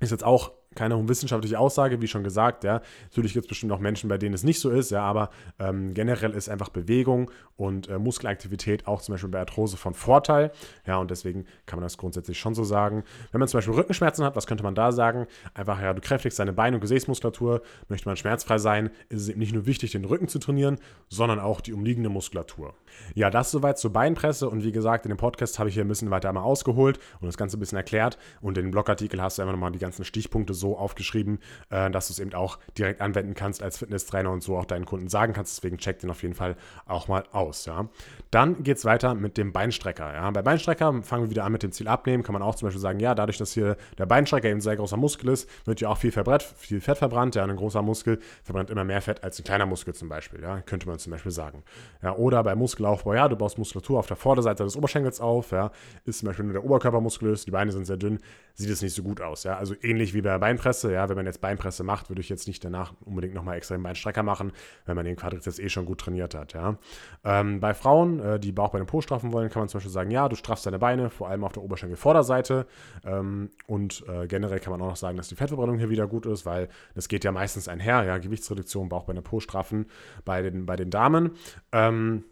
Ist 0.00 0.10
jetzt 0.10 0.24
auch 0.24 0.52
keine 0.74 1.08
wissenschaftliche 1.08 1.58
Aussage, 1.58 2.00
wie 2.00 2.08
schon 2.08 2.24
gesagt, 2.24 2.64
ja. 2.64 2.80
Natürlich 3.04 3.32
gibt 3.32 3.46
es 3.46 3.48
bestimmt 3.48 3.72
auch 3.72 3.80
Menschen, 3.80 4.08
bei 4.08 4.18
denen 4.18 4.34
es 4.34 4.44
nicht 4.44 4.60
so 4.60 4.70
ist, 4.70 4.90
ja, 4.90 5.02
aber 5.02 5.30
ähm, 5.58 5.94
generell 5.94 6.32
ist 6.32 6.48
einfach 6.48 6.68
Bewegung 6.68 7.30
und 7.56 7.88
äh, 7.88 7.98
Muskelaktivität 7.98 8.86
auch 8.86 9.00
zum 9.00 9.14
Beispiel 9.14 9.30
bei 9.30 9.40
Arthrose 9.40 9.76
von 9.76 9.94
Vorteil, 9.94 10.52
ja, 10.86 10.98
und 10.98 11.10
deswegen 11.10 11.46
kann 11.66 11.78
man 11.78 11.84
das 11.84 11.96
grundsätzlich 11.96 12.38
schon 12.38 12.54
so 12.54 12.64
sagen. 12.64 13.04
Wenn 13.32 13.40
man 13.40 13.48
zum 13.48 13.58
Beispiel 13.58 13.74
Rückenschmerzen 13.74 14.24
hat, 14.24 14.36
was 14.36 14.46
könnte 14.46 14.62
man 14.62 14.74
da 14.74 14.92
sagen? 14.92 15.26
Einfach, 15.54 15.80
ja, 15.80 15.92
du 15.94 16.00
kräftigst 16.00 16.38
deine 16.38 16.52
Beine- 16.52 16.76
und 16.76 16.80
Gesäßmuskulatur, 16.80 17.62
möchte 17.88 18.08
man 18.08 18.16
schmerzfrei 18.16 18.58
sein, 18.58 18.90
ist 19.08 19.22
es 19.22 19.28
eben 19.28 19.40
nicht 19.40 19.54
nur 19.54 19.66
wichtig, 19.66 19.92
den 19.92 20.04
Rücken 20.04 20.28
zu 20.28 20.38
trainieren, 20.38 20.78
sondern 21.08 21.40
auch 21.40 21.60
die 21.60 21.72
umliegende 21.72 22.10
Muskulatur. 22.10 22.74
Ja, 23.14 23.30
das 23.30 23.50
soweit 23.50 23.78
zur 23.78 23.92
Beinpresse 23.92 24.48
und 24.48 24.62
wie 24.62 24.72
gesagt, 24.72 25.06
in 25.06 25.10
dem 25.10 25.18
Podcast 25.18 25.58
habe 25.58 25.68
ich 25.68 25.74
hier 25.74 25.84
ein 25.84 25.88
bisschen 25.88 26.10
weiter 26.10 26.28
einmal 26.28 26.44
ausgeholt 26.44 26.98
und 27.20 27.26
das 27.26 27.36
Ganze 27.36 27.56
ein 27.56 27.60
bisschen 27.60 27.76
erklärt 27.76 28.18
und 28.40 28.58
in 28.58 28.66
dem 28.66 28.70
Blogartikel 28.70 29.20
hast 29.22 29.38
du 29.38 29.42
einfach 29.42 29.52
nochmal 29.52 29.72
die 29.72 29.78
ganzen 29.78 30.04
Stichpunkte 30.04 30.54
so 30.58 30.76
aufgeschrieben, 30.76 31.38
äh, 31.70 31.90
dass 31.90 32.08
du 32.08 32.12
es 32.12 32.18
eben 32.18 32.34
auch 32.34 32.58
direkt 32.76 33.00
anwenden 33.00 33.34
kannst 33.34 33.62
als 33.62 33.78
Fitnesstrainer 33.78 34.30
und 34.30 34.42
so 34.42 34.56
auch 34.56 34.64
deinen 34.64 34.84
Kunden 34.84 35.08
sagen 35.08 35.32
kannst. 35.32 35.56
Deswegen 35.56 35.78
check 35.78 36.00
den 36.00 36.10
auf 36.10 36.22
jeden 36.22 36.34
Fall 36.34 36.56
auch 36.86 37.08
mal 37.08 37.24
aus. 37.32 37.66
Ja. 37.66 37.88
Dann 38.30 38.62
geht 38.62 38.78
es 38.78 38.84
weiter 38.84 39.14
mit 39.14 39.36
dem 39.36 39.52
Beinstrecker. 39.52 40.12
Ja. 40.12 40.30
Bei 40.30 40.42
Beinstrecker 40.42 41.02
fangen 41.02 41.24
wir 41.24 41.30
wieder 41.30 41.44
an 41.44 41.52
mit 41.52 41.62
dem 41.62 41.72
Ziel 41.72 41.88
abnehmen. 41.88 42.22
Kann 42.22 42.32
man 42.32 42.42
auch 42.42 42.54
zum 42.54 42.66
Beispiel 42.66 42.80
sagen, 42.80 43.00
ja, 43.00 43.14
dadurch, 43.14 43.38
dass 43.38 43.52
hier 43.52 43.76
der 43.96 44.06
Beinstrecker 44.06 44.48
eben 44.48 44.60
sehr 44.60 44.76
großer 44.76 44.96
Muskel 44.96 45.30
ist, 45.30 45.48
wird 45.64 45.80
ja 45.80 45.88
auch 45.88 45.98
viel, 45.98 46.12
verbrennt, 46.12 46.42
viel 46.42 46.80
Fett 46.80 46.98
verbrannt. 46.98 47.34
Ja, 47.34 47.44
ein 47.44 47.56
großer 47.56 47.82
Muskel 47.82 48.18
verbrennt 48.42 48.70
immer 48.70 48.84
mehr 48.84 49.00
Fett 49.00 49.24
als 49.24 49.38
ein 49.38 49.44
kleiner 49.44 49.66
Muskel 49.66 49.94
zum 49.94 50.08
Beispiel. 50.08 50.42
Ja, 50.42 50.60
könnte 50.60 50.88
man 50.88 50.98
zum 50.98 51.12
Beispiel 51.12 51.32
sagen. 51.32 51.62
Ja, 52.02 52.14
oder 52.16 52.42
bei 52.42 52.54
Muskelaufbau, 52.54 53.14
ja, 53.14 53.28
du 53.28 53.36
baust 53.36 53.58
Muskulatur 53.58 53.98
auf 53.98 54.06
der 54.06 54.16
Vorderseite 54.16 54.64
des 54.64 54.76
Oberschenkels 54.76 55.20
auf. 55.20 55.50
Ja, 55.52 55.70
ist 56.04 56.20
zum 56.20 56.26
Beispiel 56.28 56.44
nur 56.44 56.54
der 56.54 56.64
Oberkörper 56.64 57.00
muskulös, 57.00 57.44
die 57.44 57.50
Beine 57.50 57.72
sind 57.72 57.86
sehr 57.86 57.96
dünn, 57.96 58.18
sieht 58.54 58.70
es 58.70 58.82
nicht 58.82 58.94
so 58.94 59.02
gut 59.02 59.20
aus. 59.20 59.44
Ja, 59.44 59.56
also 59.56 59.74
ähnlich 59.82 60.14
wie 60.14 60.22
bei 60.22 60.30
der 60.30 60.38
Beinpresse. 60.48 60.92
Ja, 60.92 61.08
wenn 61.08 61.16
man 61.16 61.26
jetzt 61.26 61.40
Beinpresse 61.40 61.84
macht, 61.84 62.08
würde 62.08 62.20
ich 62.20 62.28
jetzt 62.28 62.46
nicht 62.46 62.64
danach 62.64 62.94
unbedingt 63.04 63.34
nochmal 63.34 63.56
extra 63.56 63.76
den 63.76 63.82
Beinstrecker 63.82 64.22
machen, 64.22 64.52
wenn 64.86 64.96
man 64.96 65.04
den 65.04 65.16
Quadrizeps 65.16 65.58
eh 65.58 65.68
schon 65.68 65.84
gut 65.84 66.00
trainiert 66.00 66.34
hat. 66.34 66.54
Ja. 66.54 66.78
Ähm, 67.24 67.60
bei 67.60 67.74
Frauen, 67.74 68.18
äh, 68.20 68.40
die 68.40 68.52
Bauch 68.52 68.70
bei 68.70 68.78
den 68.78 68.86
Po 68.86 69.02
straffen 69.02 69.32
wollen, 69.32 69.50
kann 69.50 69.60
man 69.60 69.68
zum 69.68 69.78
Beispiel 69.78 69.92
sagen, 69.92 70.10
ja, 70.10 70.28
du 70.28 70.36
straffst 70.36 70.64
deine 70.64 70.78
Beine, 70.78 71.10
vor 71.10 71.28
allem 71.28 71.44
auf 71.44 71.52
der 71.52 71.62
Oberschenkelvorderseite. 71.62 72.66
Ähm, 73.04 73.50
und 73.66 74.04
äh, 74.08 74.26
generell 74.26 74.60
kann 74.60 74.70
man 74.70 74.80
auch 74.80 74.88
noch 74.88 74.96
sagen, 74.96 75.18
dass 75.18 75.28
die 75.28 75.36
Fettverbrennung 75.36 75.78
hier 75.78 75.90
wieder 75.90 76.06
gut 76.06 76.24
ist, 76.24 76.46
weil 76.46 76.68
das 76.94 77.08
geht 77.08 77.24
ja 77.24 77.32
meistens 77.32 77.68
einher, 77.68 78.04
ja, 78.04 78.16
Gewichtsreduktion, 78.16 78.88
Bauch 78.88 79.04
bei 79.04 79.12
den 79.12 79.22
Po 79.22 79.40
straffen 79.40 79.86
bei 80.24 80.40
den, 80.42 80.64
bei 80.64 80.76
den 80.76 80.90
Damen. 80.90 81.32
Ähm, 81.72 82.24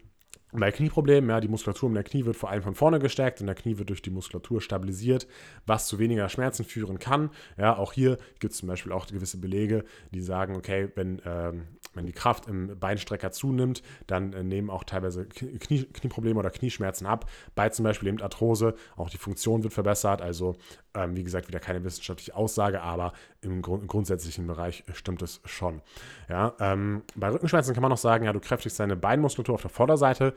bei 0.59 0.71
Knieproblemen, 0.71 1.29
ja, 1.29 1.39
die 1.39 1.47
Muskulatur 1.47 1.87
um 1.87 1.93
der 1.93 2.03
Knie 2.03 2.25
wird 2.25 2.35
vor 2.35 2.49
allem 2.49 2.63
von 2.63 2.75
vorne 2.75 2.99
gestärkt 2.99 3.41
und 3.41 3.47
der 3.47 3.55
Knie 3.55 3.77
wird 3.77 3.89
durch 3.89 4.01
die 4.01 4.09
Muskulatur 4.09 4.61
stabilisiert, 4.61 5.27
was 5.65 5.87
zu 5.87 5.99
weniger 5.99 6.29
Schmerzen 6.29 6.65
führen 6.65 6.99
kann. 6.99 7.29
Ja, 7.57 7.77
auch 7.77 7.93
hier 7.93 8.17
gibt 8.39 8.53
es 8.53 8.59
zum 8.59 8.67
Beispiel 8.67 8.91
auch 8.91 9.07
gewisse 9.07 9.39
Belege, 9.39 9.83
die 10.11 10.21
sagen, 10.21 10.55
okay, 10.55 10.89
wenn, 10.95 11.21
ähm, 11.25 11.67
wenn 11.97 12.05
die 12.05 12.13
Kraft 12.13 12.47
im 12.47 12.79
Beinstrecker 12.79 13.31
zunimmt, 13.31 13.81
dann 14.07 14.33
äh, 14.33 14.43
nehmen 14.43 14.69
auch 14.69 14.83
teilweise 14.83 15.25
Knie, 15.25 15.83
Knieprobleme 15.85 16.39
oder 16.39 16.49
Knieschmerzen 16.49 17.05
ab. 17.05 17.29
Bei 17.55 17.69
zum 17.69 17.83
Beispiel 17.83 18.09
eben 18.09 18.21
Arthrose, 18.21 18.75
auch 18.95 19.09
die 19.09 19.17
Funktion 19.17 19.63
wird 19.63 19.73
verbessert. 19.73 20.21
Also, 20.21 20.55
ähm, 20.93 21.15
wie 21.15 21.23
gesagt, 21.23 21.47
wieder 21.47 21.59
keine 21.59 21.83
wissenschaftliche 21.83 22.35
Aussage, 22.35 22.81
aber 22.81 23.13
im, 23.41 23.61
Grund, 23.61 23.83
im 23.83 23.87
grundsätzlichen 23.87 24.47
Bereich 24.47 24.83
stimmt 24.93 25.21
es 25.21 25.41
schon. 25.45 25.81
Ja, 26.29 26.53
ähm, 26.59 27.03
bei 27.15 27.29
Rückenschmerzen 27.29 27.73
kann 27.73 27.81
man 27.81 27.91
noch 27.91 27.97
sagen, 27.97 28.25
ja, 28.25 28.33
du 28.33 28.39
kräftigst 28.39 28.79
deine 28.79 28.95
Beinmuskulatur 28.95 29.55
auf 29.55 29.61
der 29.61 29.71
Vorderseite 29.71 30.33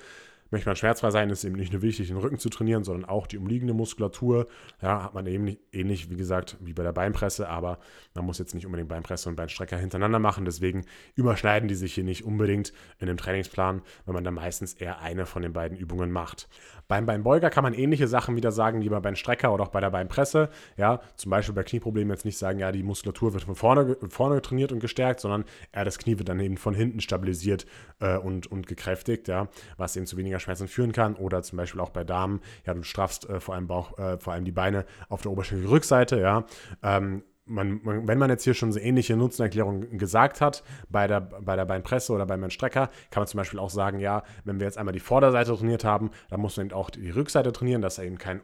Möchte 0.51 0.69
man 0.69 0.77
schmerzfrei 0.77 1.11
sein, 1.11 1.31
ist 1.31 1.45
eben 1.45 1.55
nicht 1.55 1.73
nur 1.73 1.83
wichtig, 1.83 2.09
den 2.09 2.17
Rücken 2.17 2.39
zu 2.39 2.49
trainieren, 2.49 2.83
sondern 2.83 3.09
auch 3.09 3.27
die 3.27 3.39
umliegende 3.39 3.73
Muskulatur. 3.73 4.49
Ja, 4.83 5.05
hat 5.05 5.15
man 5.15 5.27
eben 5.27 5.45
nicht, 5.45 5.61
ähnlich, 5.73 6.11
wie 6.11 6.17
gesagt, 6.17 6.57
wie 6.61 6.73
bei 6.73 6.83
der 6.83 6.93
Beinpresse, 6.93 7.49
aber 7.49 7.79
man 8.15 8.25
muss 8.25 8.39
jetzt 8.39 8.55
nicht 8.55 8.67
unbedingt 8.67 8.89
Beinpresse 8.89 9.29
und 9.29 9.37
Beinstrecker 9.37 9.77
hintereinander 9.77 10.19
machen. 10.19 10.45
Deswegen 10.45 10.85
überschneiden 11.15 11.69
die 11.69 11.77
sich 11.77 11.95
hier 11.95 12.05
nicht 12.05 12.25
unbedingt 12.25 12.73
in 12.99 13.07
dem 13.07 13.17
Trainingsplan, 13.17 13.83
wenn 14.07 14.15
man 14.15 14.25
dann 14.25 14.35
meistens 14.35 14.75
eher 14.75 15.01
eine 15.01 15.25
von 15.25 15.43
den 15.43 15.53
beiden 15.53 15.79
Übungen 15.79 16.11
macht. 16.11 16.49
Beim 16.89 17.07
Beinbeuger 17.07 17.51
kann 17.51 17.63
man 17.63 17.73
ähnliche 17.73 18.09
Sachen 18.09 18.35
wieder 18.35 18.51
sagen 18.51 18.83
wie 18.83 18.89
bei 18.89 18.99
Beinstrecker 18.99 19.55
oder 19.55 19.63
auch 19.63 19.69
bei 19.69 19.81
der 19.81 19.91
Beinpresse. 19.91 20.49
Ja, 20.77 21.01
zum 21.15 21.31
Beispiel 21.31 21.55
bei 21.55 21.63
Knieproblemen 21.63 22.11
jetzt 22.11 22.25
nicht 22.25 22.37
sagen, 22.39 22.59
ja, 22.59 22.73
die 22.73 22.83
Muskulatur 22.83 23.33
wird 23.33 23.45
von 23.45 23.55
vorne, 23.55 23.97
vorne 24.09 24.43
trainiert 24.43 24.73
und 24.73 24.81
gestärkt, 24.81 25.21
sondern 25.21 25.45
eher 25.73 25.85
das 25.85 25.99
Knie 25.99 26.19
wird 26.19 26.29
dann 26.29 26.41
eben 26.41 26.57
von 26.57 26.75
hinten 26.75 27.01
stabilisiert 27.01 27.67
äh, 28.01 28.17
und, 28.17 28.49
und 28.49 28.67
gekräftigt, 28.67 29.29
ja, 29.29 29.49
was 29.77 29.95
eben 29.95 30.07
zu 30.07 30.17
weniger 30.17 30.40
Schmerzen 30.41 30.69
führen 30.69 30.93
kann. 30.93 31.15
Oder 31.15 31.43
zum 31.43 31.57
Beispiel 31.59 31.81
auch 31.81 31.91
bei 31.91 32.05
Damen, 32.05 32.41
ja, 32.67 32.75
du 32.75 32.83
straffst 32.83 33.29
äh, 33.29 33.41
vor 33.41 33.55
allem 33.55 33.67
Bauch, 33.67 33.99
äh, 33.99 34.19
vor 34.19 34.33
allem 34.33 34.45
die 34.45 34.53
Beine 34.53 34.85
auf 35.09 35.23
der 35.23 35.31
Oberschenkelrückseite, 35.33 36.21
ja. 36.21 36.45
Ähm, 36.83 37.23
man, 37.51 37.81
man, 37.83 38.09
wenn 38.09 38.19
man 38.19 38.31
jetzt 38.31 38.45
hier 38.45 38.55
schon 38.55 38.73
so 38.73 38.79
ähnliche 38.79 39.17
Nutzenerklärungen 39.17 39.99
gesagt 39.99 40.41
hat, 40.41 40.63
bei 40.89 41.07
der, 41.07 41.21
bei 41.21 41.57
der 41.57 41.65
Beinpresse 41.65 42.13
oder 42.13 42.27
beim 42.27 42.49
Strecker, 42.49 42.89
kann 43.11 43.23
man 43.23 43.27
zum 43.27 43.39
Beispiel 43.39 43.59
auch 43.59 43.71
sagen, 43.71 43.99
ja, 43.99 44.23
wenn 44.45 44.61
wir 44.61 44.67
jetzt 44.67 44.79
einmal 44.79 44.93
die 44.93 45.01
Vorderseite 45.01 45.57
trainiert 45.57 45.85
haben, 45.85 46.11
dann 46.31 46.41
muss 46.41 46.57
man 46.57 46.67
eben 46.67 46.75
auch 46.75 46.91
die 46.91 47.11
Rückseite 47.11 47.53
trainieren, 47.53 47.83
dass 47.83 47.99
eben 47.99 48.19
kein, 48.19 48.41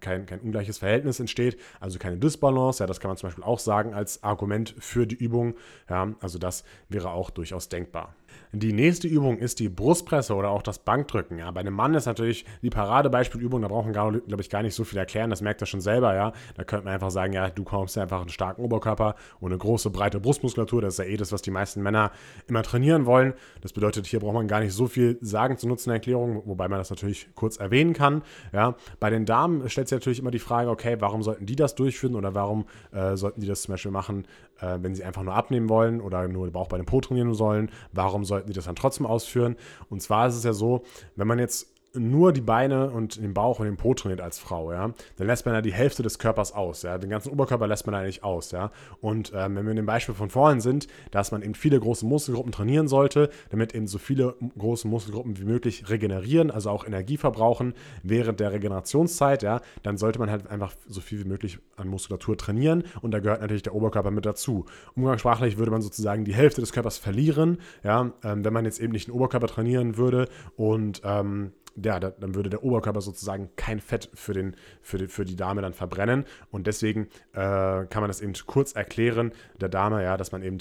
kein, 0.00 0.26
kein 0.26 0.40
ungleiches 0.40 0.78
Verhältnis 0.78 1.18
entsteht, 1.20 1.58
also 1.80 1.98
keine 1.98 2.18
Dysbalance. 2.18 2.82
Ja, 2.82 2.86
das 2.86 3.00
kann 3.00 3.08
man 3.08 3.16
zum 3.16 3.28
Beispiel 3.28 3.44
auch 3.44 3.58
sagen 3.58 3.94
als 3.94 4.22
Argument 4.22 4.74
für 4.78 5.06
die 5.06 5.16
Übung. 5.16 5.54
Ja, 5.88 6.12
also 6.20 6.38
das 6.38 6.64
wäre 6.88 7.10
auch 7.10 7.30
durchaus 7.30 7.68
denkbar. 7.68 8.14
Die 8.54 8.74
nächste 8.74 9.08
Übung 9.08 9.38
ist 9.38 9.60
die 9.60 9.70
Brustpresse 9.70 10.34
oder 10.34 10.50
auch 10.50 10.60
das 10.60 10.78
Bankdrücken. 10.78 11.38
Ja, 11.38 11.50
bei 11.50 11.60
einem 11.60 11.72
Mann 11.72 11.94
ist 11.94 12.04
natürlich 12.04 12.44
die 12.60 12.68
Paradebeispielübung, 12.68 13.62
da 13.62 13.68
brauchen 13.68 13.94
wir, 13.94 14.20
glaube 14.20 14.42
ich, 14.42 14.50
gar 14.50 14.62
nicht 14.62 14.74
so 14.74 14.84
viel 14.84 14.98
erklären, 14.98 15.30
das 15.30 15.40
merkt 15.40 15.62
er 15.62 15.66
schon 15.66 15.80
selber, 15.80 16.14
ja. 16.14 16.34
Da 16.54 16.64
könnte 16.64 16.84
man 16.84 16.92
einfach 16.92 17.10
sagen, 17.10 17.32
ja, 17.32 17.48
du 17.48 17.64
kommst 17.64 17.96
einfach 17.96 18.20
einen 18.20 18.28
starken 18.28 18.62
Oberkörper 18.62 19.14
und 19.40 19.52
eine 19.52 19.58
große, 19.58 19.88
breite 19.88 20.20
Brustmuskulatur. 20.20 20.82
Das 20.82 20.94
ist 20.94 20.98
ja 20.98 21.04
eh 21.06 21.16
das, 21.16 21.32
was 21.32 21.40
die 21.40 21.50
meisten 21.50 21.82
Männer 21.82 22.12
immer 22.46 22.62
trainieren 22.62 23.06
wollen. 23.06 23.32
Das 23.62 23.72
bedeutet, 23.72 24.06
hier 24.06 24.20
braucht 24.20 24.34
man 24.34 24.48
gar 24.48 24.60
nicht 24.60 24.74
so 24.74 24.86
viel 24.86 25.16
sagen 25.22 25.56
zu 25.56 25.66
Nutzenerklärung, 25.66 26.42
wobei 26.44 26.68
man 26.68 26.78
das 26.78 26.90
natürlich 26.90 27.28
kurz 27.34 27.56
erwähnen 27.56 27.94
kann. 27.94 28.22
Ja, 28.52 28.76
bei 29.00 29.08
den 29.08 29.24
Damen 29.24 29.66
stellt 29.70 29.88
sich 29.88 29.96
natürlich 29.96 30.18
immer 30.18 30.30
die 30.30 30.38
Frage, 30.38 30.68
okay, 30.68 30.96
warum 31.00 31.22
sollten 31.22 31.46
die 31.46 31.56
das 31.56 31.74
durchführen 31.74 32.16
oder 32.16 32.34
warum 32.34 32.66
äh, 32.92 33.16
sollten 33.16 33.40
die 33.40 33.46
das 33.46 33.62
zum 33.62 33.72
Beispiel 33.72 33.92
machen, 33.92 34.26
äh, 34.62 34.78
wenn 34.80 34.94
sie 34.94 35.04
einfach 35.04 35.22
nur 35.22 35.34
abnehmen 35.34 35.68
wollen 35.68 36.00
oder 36.00 36.28
nur 36.28 36.50
Bauch 36.50 36.68
bei 36.68 36.76
dem 36.76 36.86
Po 36.86 37.00
trainieren 37.00 37.34
sollen? 37.34 37.70
Warum 37.92 38.24
sollten 38.24 38.48
die 38.48 38.54
das 38.54 38.64
dann 38.64 38.76
trotzdem 38.76 39.06
ausführen? 39.06 39.56
Und 39.90 40.00
zwar 40.00 40.28
ist 40.28 40.36
es 40.36 40.44
ja 40.44 40.52
so, 40.52 40.84
wenn 41.16 41.26
man 41.26 41.38
jetzt 41.38 41.71
nur 41.94 42.32
die 42.32 42.40
Beine 42.40 42.90
und 42.90 43.16
den 43.16 43.34
Bauch 43.34 43.58
und 43.58 43.66
den 43.66 43.76
Po 43.76 43.94
trainiert 43.94 44.20
als 44.20 44.38
Frau, 44.38 44.72
ja, 44.72 44.92
dann 45.16 45.26
lässt 45.26 45.44
man 45.44 45.54
ja 45.54 45.60
die 45.60 45.72
Hälfte 45.72 46.02
des 46.02 46.18
Körpers 46.18 46.52
aus, 46.52 46.82
ja, 46.82 46.96
den 46.98 47.10
ganzen 47.10 47.30
Oberkörper 47.30 47.66
lässt 47.66 47.86
man 47.86 47.94
eigentlich 47.94 48.24
aus, 48.24 48.50
ja. 48.50 48.70
Und 49.00 49.32
ähm, 49.34 49.56
wenn 49.56 49.64
wir 49.64 49.70
in 49.70 49.76
dem 49.76 49.86
Beispiel 49.86 50.14
von 50.14 50.30
vorhin 50.30 50.60
sind, 50.60 50.86
dass 51.10 51.32
man 51.32 51.42
eben 51.42 51.54
viele 51.54 51.78
große 51.78 52.06
Muskelgruppen 52.06 52.52
trainieren 52.52 52.88
sollte, 52.88 53.30
damit 53.50 53.74
eben 53.74 53.86
so 53.86 53.98
viele 53.98 54.34
große 54.58 54.88
Muskelgruppen 54.88 55.38
wie 55.38 55.44
möglich 55.44 55.88
regenerieren, 55.90 56.50
also 56.50 56.70
auch 56.70 56.86
Energie 56.86 57.16
verbrauchen 57.16 57.74
während 58.02 58.40
der 58.40 58.52
Regenerationszeit, 58.52 59.42
ja, 59.42 59.60
dann 59.82 59.98
sollte 59.98 60.18
man 60.18 60.30
halt 60.30 60.46
einfach 60.48 60.74
so 60.88 61.00
viel 61.00 61.20
wie 61.20 61.28
möglich 61.28 61.58
an 61.76 61.88
Muskulatur 61.88 62.38
trainieren 62.38 62.84
und 63.02 63.10
da 63.10 63.18
gehört 63.18 63.42
natürlich 63.42 63.62
der 63.62 63.74
Oberkörper 63.74 64.10
mit 64.10 64.24
dazu. 64.24 64.64
Umgangssprachlich 64.96 65.58
würde 65.58 65.70
man 65.70 65.82
sozusagen 65.82 66.24
die 66.24 66.34
Hälfte 66.34 66.60
des 66.60 66.72
Körpers 66.72 66.96
verlieren, 66.96 67.58
ja, 67.82 68.12
ähm, 68.24 68.44
wenn 68.44 68.52
man 68.52 68.64
jetzt 68.64 68.80
eben 68.80 68.92
nicht 68.92 69.08
den 69.08 69.14
Oberkörper 69.14 69.46
trainieren 69.46 69.96
würde 69.96 70.28
und 70.56 71.02
ähm, 71.04 71.52
ja, 71.76 72.00
dann 72.00 72.34
würde 72.34 72.50
der 72.50 72.64
Oberkörper 72.64 73.00
sozusagen 73.00 73.50
kein 73.56 73.80
Fett 73.80 74.10
für, 74.14 74.32
den, 74.32 74.56
für, 74.80 74.98
die, 74.98 75.08
für 75.08 75.24
die 75.24 75.36
Dame 75.36 75.62
dann 75.62 75.72
verbrennen. 75.72 76.24
Und 76.50 76.66
deswegen 76.66 77.08
äh, 77.32 77.86
kann 77.86 78.00
man 78.00 78.08
das 78.08 78.20
eben 78.20 78.32
kurz 78.46 78.72
erklären 78.72 79.32
der 79.60 79.68
Dame, 79.68 80.02
ja, 80.02 80.16
dass 80.16 80.32
man 80.32 80.42
eben 80.42 80.58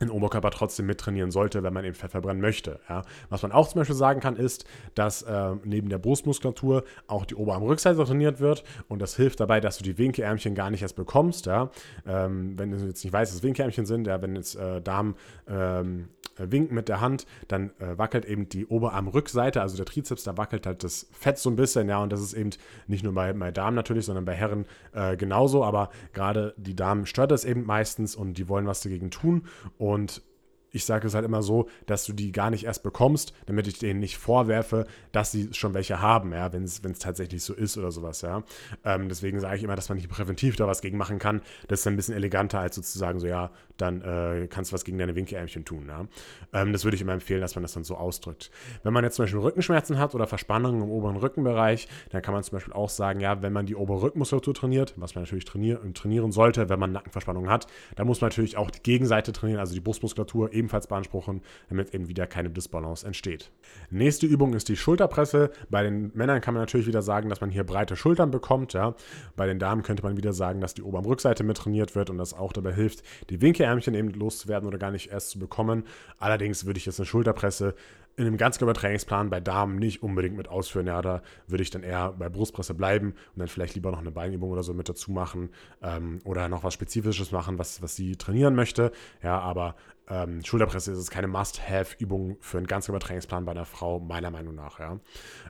den 0.00 0.10
Oberkörper 0.10 0.50
trotzdem 0.50 0.86
mittrainieren 0.86 1.30
sollte, 1.30 1.62
wenn 1.62 1.72
man 1.72 1.84
eben 1.84 1.94
Fett 1.94 2.12
verbrennen 2.12 2.40
möchte. 2.40 2.80
Ja. 2.88 3.02
Was 3.30 3.42
man 3.42 3.52
auch 3.52 3.68
zum 3.68 3.80
Beispiel 3.80 3.96
sagen 3.96 4.20
kann, 4.20 4.36
ist, 4.36 4.64
dass 4.94 5.22
äh, 5.22 5.56
neben 5.64 5.88
der 5.88 5.98
Brustmuskulatur 5.98 6.84
auch 7.06 7.24
die 7.24 7.34
Oberarmrückseite 7.34 8.04
trainiert 8.04 8.40
wird 8.40 8.64
und 8.88 9.00
das 9.00 9.16
hilft 9.16 9.40
dabei, 9.40 9.60
dass 9.60 9.78
du 9.78 9.84
die 9.84 9.98
Winkelärmchen 9.98 10.54
gar 10.54 10.70
nicht 10.70 10.82
erst 10.82 10.96
bekommst. 10.96 11.46
Ja. 11.46 11.70
Ähm, 12.06 12.58
wenn 12.58 12.70
du 12.70 12.76
jetzt 12.78 13.02
nicht 13.02 13.12
weißt, 13.12 13.34
was 13.34 13.42
Winkelärmchen 13.42 13.86
sind, 13.86 14.06
ja, 14.06 14.22
wenn 14.22 14.36
jetzt 14.36 14.54
äh, 14.56 14.80
Damen 14.80 15.16
ähm, 15.48 16.08
äh, 16.17 16.17
winken 16.38 16.74
mit 16.74 16.88
der 16.88 17.00
Hand, 17.00 17.26
dann 17.48 17.70
äh, 17.78 17.96
wackelt 17.96 18.24
eben 18.24 18.48
die 18.48 18.66
Oberarmrückseite, 18.66 19.60
also 19.60 19.76
der 19.76 19.86
Trizeps, 19.86 20.24
da 20.24 20.36
wackelt 20.36 20.66
halt 20.66 20.84
das 20.84 21.08
Fett 21.12 21.38
so 21.38 21.50
ein 21.50 21.56
bisschen, 21.56 21.88
ja, 21.88 22.02
und 22.02 22.12
das 22.12 22.20
ist 22.20 22.34
eben 22.34 22.50
nicht 22.86 23.04
nur 23.04 23.14
bei, 23.14 23.32
bei 23.32 23.50
Damen 23.50 23.76
natürlich, 23.76 24.06
sondern 24.06 24.24
bei 24.24 24.34
Herren 24.34 24.66
äh, 24.92 25.16
genauso, 25.16 25.64
aber 25.64 25.90
gerade 26.12 26.54
die 26.56 26.76
Damen 26.76 27.06
stört 27.06 27.30
das 27.30 27.44
eben 27.44 27.64
meistens 27.64 28.16
und 28.16 28.34
die 28.38 28.48
wollen 28.48 28.66
was 28.66 28.80
dagegen 28.80 29.10
tun 29.10 29.46
und 29.78 30.22
ich 30.70 30.84
sage 30.84 31.06
es 31.06 31.14
halt 31.14 31.24
immer 31.24 31.42
so, 31.42 31.68
dass 31.86 32.04
du 32.04 32.12
die 32.12 32.32
gar 32.32 32.50
nicht 32.50 32.64
erst 32.64 32.82
bekommst, 32.82 33.32
damit 33.46 33.66
ich 33.66 33.78
denen 33.78 34.00
nicht 34.00 34.18
vorwerfe, 34.18 34.86
dass 35.12 35.32
sie 35.32 35.48
schon 35.52 35.74
welche 35.74 36.00
haben, 36.00 36.32
ja, 36.32 36.52
wenn 36.52 36.64
es 36.64 36.80
tatsächlich 36.98 37.42
so 37.42 37.54
ist 37.54 37.76
oder 37.78 37.90
sowas, 37.90 38.22
ja. 38.22 38.42
Ähm, 38.84 39.08
deswegen 39.08 39.40
sage 39.40 39.56
ich 39.56 39.62
immer, 39.62 39.76
dass 39.76 39.88
man 39.88 39.96
nicht 39.96 40.08
präventiv 40.08 40.56
da 40.56 40.66
was 40.66 40.80
gegen 40.80 40.98
machen 40.98 41.18
kann. 41.18 41.42
Das 41.68 41.80
ist 41.80 41.86
ein 41.86 41.96
bisschen 41.96 42.14
eleganter, 42.14 42.60
als 42.60 42.76
sozusagen 42.76 43.20
so, 43.20 43.26
ja, 43.26 43.50
dann 43.76 44.02
äh, 44.02 44.46
kannst 44.48 44.70
du 44.70 44.74
was 44.74 44.84
gegen 44.84 44.98
deine 44.98 45.14
Winkelärmchen 45.14 45.64
tun, 45.64 45.86
ja. 45.88 46.06
Ähm, 46.52 46.72
das 46.72 46.84
würde 46.84 46.96
ich 46.96 47.00
immer 47.00 47.12
empfehlen, 47.12 47.40
dass 47.40 47.54
man 47.54 47.62
das 47.62 47.72
dann 47.72 47.84
so 47.84 47.96
ausdrückt. 47.96 48.50
Wenn 48.82 48.92
man 48.92 49.04
jetzt 49.04 49.16
zum 49.16 49.24
Beispiel 49.24 49.40
Rückenschmerzen 49.40 49.98
hat 49.98 50.14
oder 50.14 50.26
Verspannungen 50.26 50.82
im 50.82 50.90
oberen 50.90 51.16
Rückenbereich, 51.16 51.88
dann 52.10 52.22
kann 52.22 52.34
man 52.34 52.42
zum 52.42 52.56
Beispiel 52.56 52.74
auch 52.74 52.90
sagen, 52.90 53.20
ja, 53.20 53.42
wenn 53.42 53.52
man 53.52 53.66
die 53.66 53.74
obere 53.74 54.02
Rückenmuskulatur 54.02 54.54
trainiert, 54.54 54.94
was 54.96 55.14
man 55.14 55.24
natürlich 55.24 55.44
trainier 55.44 55.80
trainieren 55.94 56.32
sollte, 56.32 56.68
wenn 56.68 56.78
man 56.78 56.92
Nackenverspannungen 56.92 57.50
hat, 57.50 57.66
dann 57.96 58.06
muss 58.06 58.20
man 58.20 58.28
natürlich 58.28 58.56
auch 58.56 58.70
die 58.70 58.82
Gegenseite 58.82 59.32
trainieren, 59.32 59.60
also 59.60 59.74
die 59.74 59.80
Brustmuskulatur 59.80 60.52
ebenfalls 60.58 60.86
beanspruchen, 60.86 61.42
damit 61.68 61.94
eben 61.94 62.08
wieder 62.08 62.26
keine 62.26 62.50
Disbalance 62.50 63.06
entsteht. 63.06 63.50
Nächste 63.90 64.26
Übung 64.26 64.54
ist 64.54 64.68
die 64.68 64.76
Schulterpresse. 64.76 65.50
Bei 65.70 65.82
den 65.82 66.10
Männern 66.14 66.40
kann 66.40 66.54
man 66.54 66.62
natürlich 66.62 66.86
wieder 66.86 67.02
sagen, 67.02 67.28
dass 67.28 67.40
man 67.40 67.50
hier 67.50 67.64
breite 67.64 67.96
Schultern 67.96 68.30
bekommt. 68.30 68.72
Ja. 68.72 68.94
Bei 69.36 69.46
den 69.46 69.58
Damen 69.58 69.82
könnte 69.82 70.02
man 70.02 70.16
wieder 70.16 70.32
sagen, 70.32 70.60
dass 70.60 70.74
die 70.74 70.82
Oberarmrückseite 70.82 71.44
mit 71.44 71.56
trainiert 71.56 71.94
wird 71.94 72.10
und 72.10 72.18
das 72.18 72.34
auch 72.34 72.52
dabei 72.52 72.74
hilft, 72.74 73.02
die 73.30 73.40
Winkelärmchen 73.40 73.94
eben 73.94 74.10
loszuwerden 74.10 74.68
oder 74.68 74.78
gar 74.78 74.90
nicht 74.90 75.10
erst 75.10 75.30
zu 75.30 75.38
bekommen. 75.38 75.84
Allerdings 76.18 76.66
würde 76.66 76.78
ich 76.78 76.86
jetzt 76.86 77.00
eine 77.00 77.06
Schulterpresse 77.06 77.74
in 78.18 78.26
einem 78.26 78.36
Ganzkörpertrainingsplan 78.36 79.30
bei 79.30 79.40
Damen 79.40 79.76
nicht 79.76 80.02
unbedingt 80.02 80.36
mit 80.36 80.48
ausführen. 80.48 80.88
Ja, 80.88 81.00
da 81.00 81.22
würde 81.46 81.62
ich 81.62 81.70
dann 81.70 81.84
eher 81.84 82.12
bei 82.12 82.28
Brustpresse 82.28 82.74
bleiben 82.74 83.12
und 83.12 83.38
dann 83.38 83.46
vielleicht 83.48 83.76
lieber 83.76 83.92
noch 83.92 84.00
eine 84.00 84.10
Beinübung 84.10 84.50
oder 84.50 84.64
so 84.64 84.74
mit 84.74 84.88
dazu 84.88 85.12
machen 85.12 85.50
ähm, 85.82 86.18
oder 86.24 86.48
noch 86.48 86.64
was 86.64 86.74
Spezifisches 86.74 87.30
machen, 87.30 87.58
was, 87.58 87.80
was 87.80 87.94
sie 87.94 88.16
trainieren 88.16 88.56
möchte. 88.56 88.90
Ja, 89.22 89.38
aber 89.38 89.76
ähm, 90.10 90.42
Schulterpresse 90.44 90.90
ist 90.92 90.98
es 90.98 91.10
keine 91.10 91.28
Must-Have-Übung 91.28 92.38
für 92.40 92.58
einen 92.58 92.66
Ganzkörpertrainingsplan 92.66 93.44
bei 93.44 93.52
einer 93.52 93.64
Frau, 93.64 94.00
meiner 94.00 94.30
Meinung 94.30 94.54
nach. 94.54 94.80
Ja. 94.80 94.98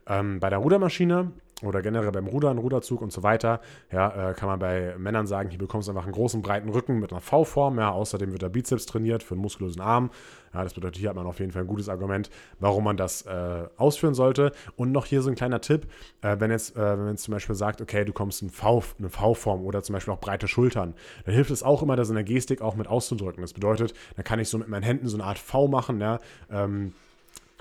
Ähm, 0.07 0.39
bei 0.39 0.51
der 0.51 0.59
Rudermaschine 0.59 1.33
oder 1.63 1.83
generell 1.83 2.13
beim 2.13 2.27
Rudern, 2.27 2.59
Ruderzug 2.59 3.03
und 3.03 3.13
so 3.13 3.23
weiter, 3.23 3.61
ja, 3.91 4.31
äh, 4.31 4.35
kann 4.35 4.49
man 4.49 4.59
bei 4.59 4.95
Männern 4.99 5.27
sagen, 5.27 5.51
hier 5.51 5.59
bekommst 5.59 5.89
du 5.89 5.93
einfach 5.93 6.05
einen 6.05 6.13
großen, 6.13 6.43
breiten 6.43 6.69
Rücken 6.69 6.99
mit 7.01 7.13
einer 7.13 7.21
V-Form. 7.21 7.79
Ja, 7.79 7.91
außerdem 7.91 8.33
wird 8.33 8.43
der 8.43 8.49
Bizeps 8.49 8.87
trainiert 8.87 9.23
für 9.23 9.35
einen 9.35 9.43
muskulösen 9.43 9.81
Arm. 9.81 10.11
Ja, 10.55 10.65
das 10.65 10.75
bedeutet, 10.75 10.99
hier 10.99 11.11
hat 11.11 11.17
man 11.17 11.27
auf 11.27 11.41
jeden 11.41 11.53
Fall 11.53 11.63
ein 11.63 11.69
gutes 11.69 11.89
Argument, 11.89 12.31
warum 12.59 12.85
man 12.85 12.97
das 12.97 13.23
äh, 13.23 13.67
ausführen 13.77 14.15
sollte. 14.15 14.53
Und 14.77 14.93
noch 14.93 15.07
hier 15.07 15.21
so 15.23 15.29
ein 15.29 15.35
kleiner 15.35 15.61
Tipp, 15.61 15.87
äh, 16.23 16.37
wenn, 16.39 16.51
jetzt, 16.51 16.77
äh, 16.77 16.99
wenn 16.99 17.05
man 17.05 17.17
zum 17.17 17.33
Beispiel 17.33 17.55
sagt, 17.55 17.81
okay, 17.81 18.05
du 18.05 18.13
kommst 18.13 18.43
in 18.43 18.51
v, 18.51 18.83
eine 18.99 19.11
V-Form 19.11 19.65
oder 19.65 19.83
zum 19.83 19.95
Beispiel 19.95 20.15
auch 20.15 20.21
breite 20.21 20.49
Schultern, 20.49 20.95
dann 21.25 21.35
hilft 21.35 21.51
es 21.51 21.63
auch 21.63 21.83
immer, 21.83 21.97
das 21.97 22.09
in 22.09 22.15
der 22.15 22.25
Gestik 22.25 22.63
auch 22.63 22.77
mit 22.77 22.87
auszudrücken. 22.87 23.43
Das 23.43 23.53
bedeutet, 23.53 23.95
dann 24.17 24.25
kann 24.25 24.39
ich 24.39 24.49
so 24.49 24.59
mit 24.59 24.69
meinen 24.69 24.83
Händen 24.83 25.09
so 25.09 25.17
eine 25.17 25.25
Art 25.25 25.39
V 25.39 25.69
machen, 25.69 26.01
ja, 26.01 26.19
ähm, 26.51 26.93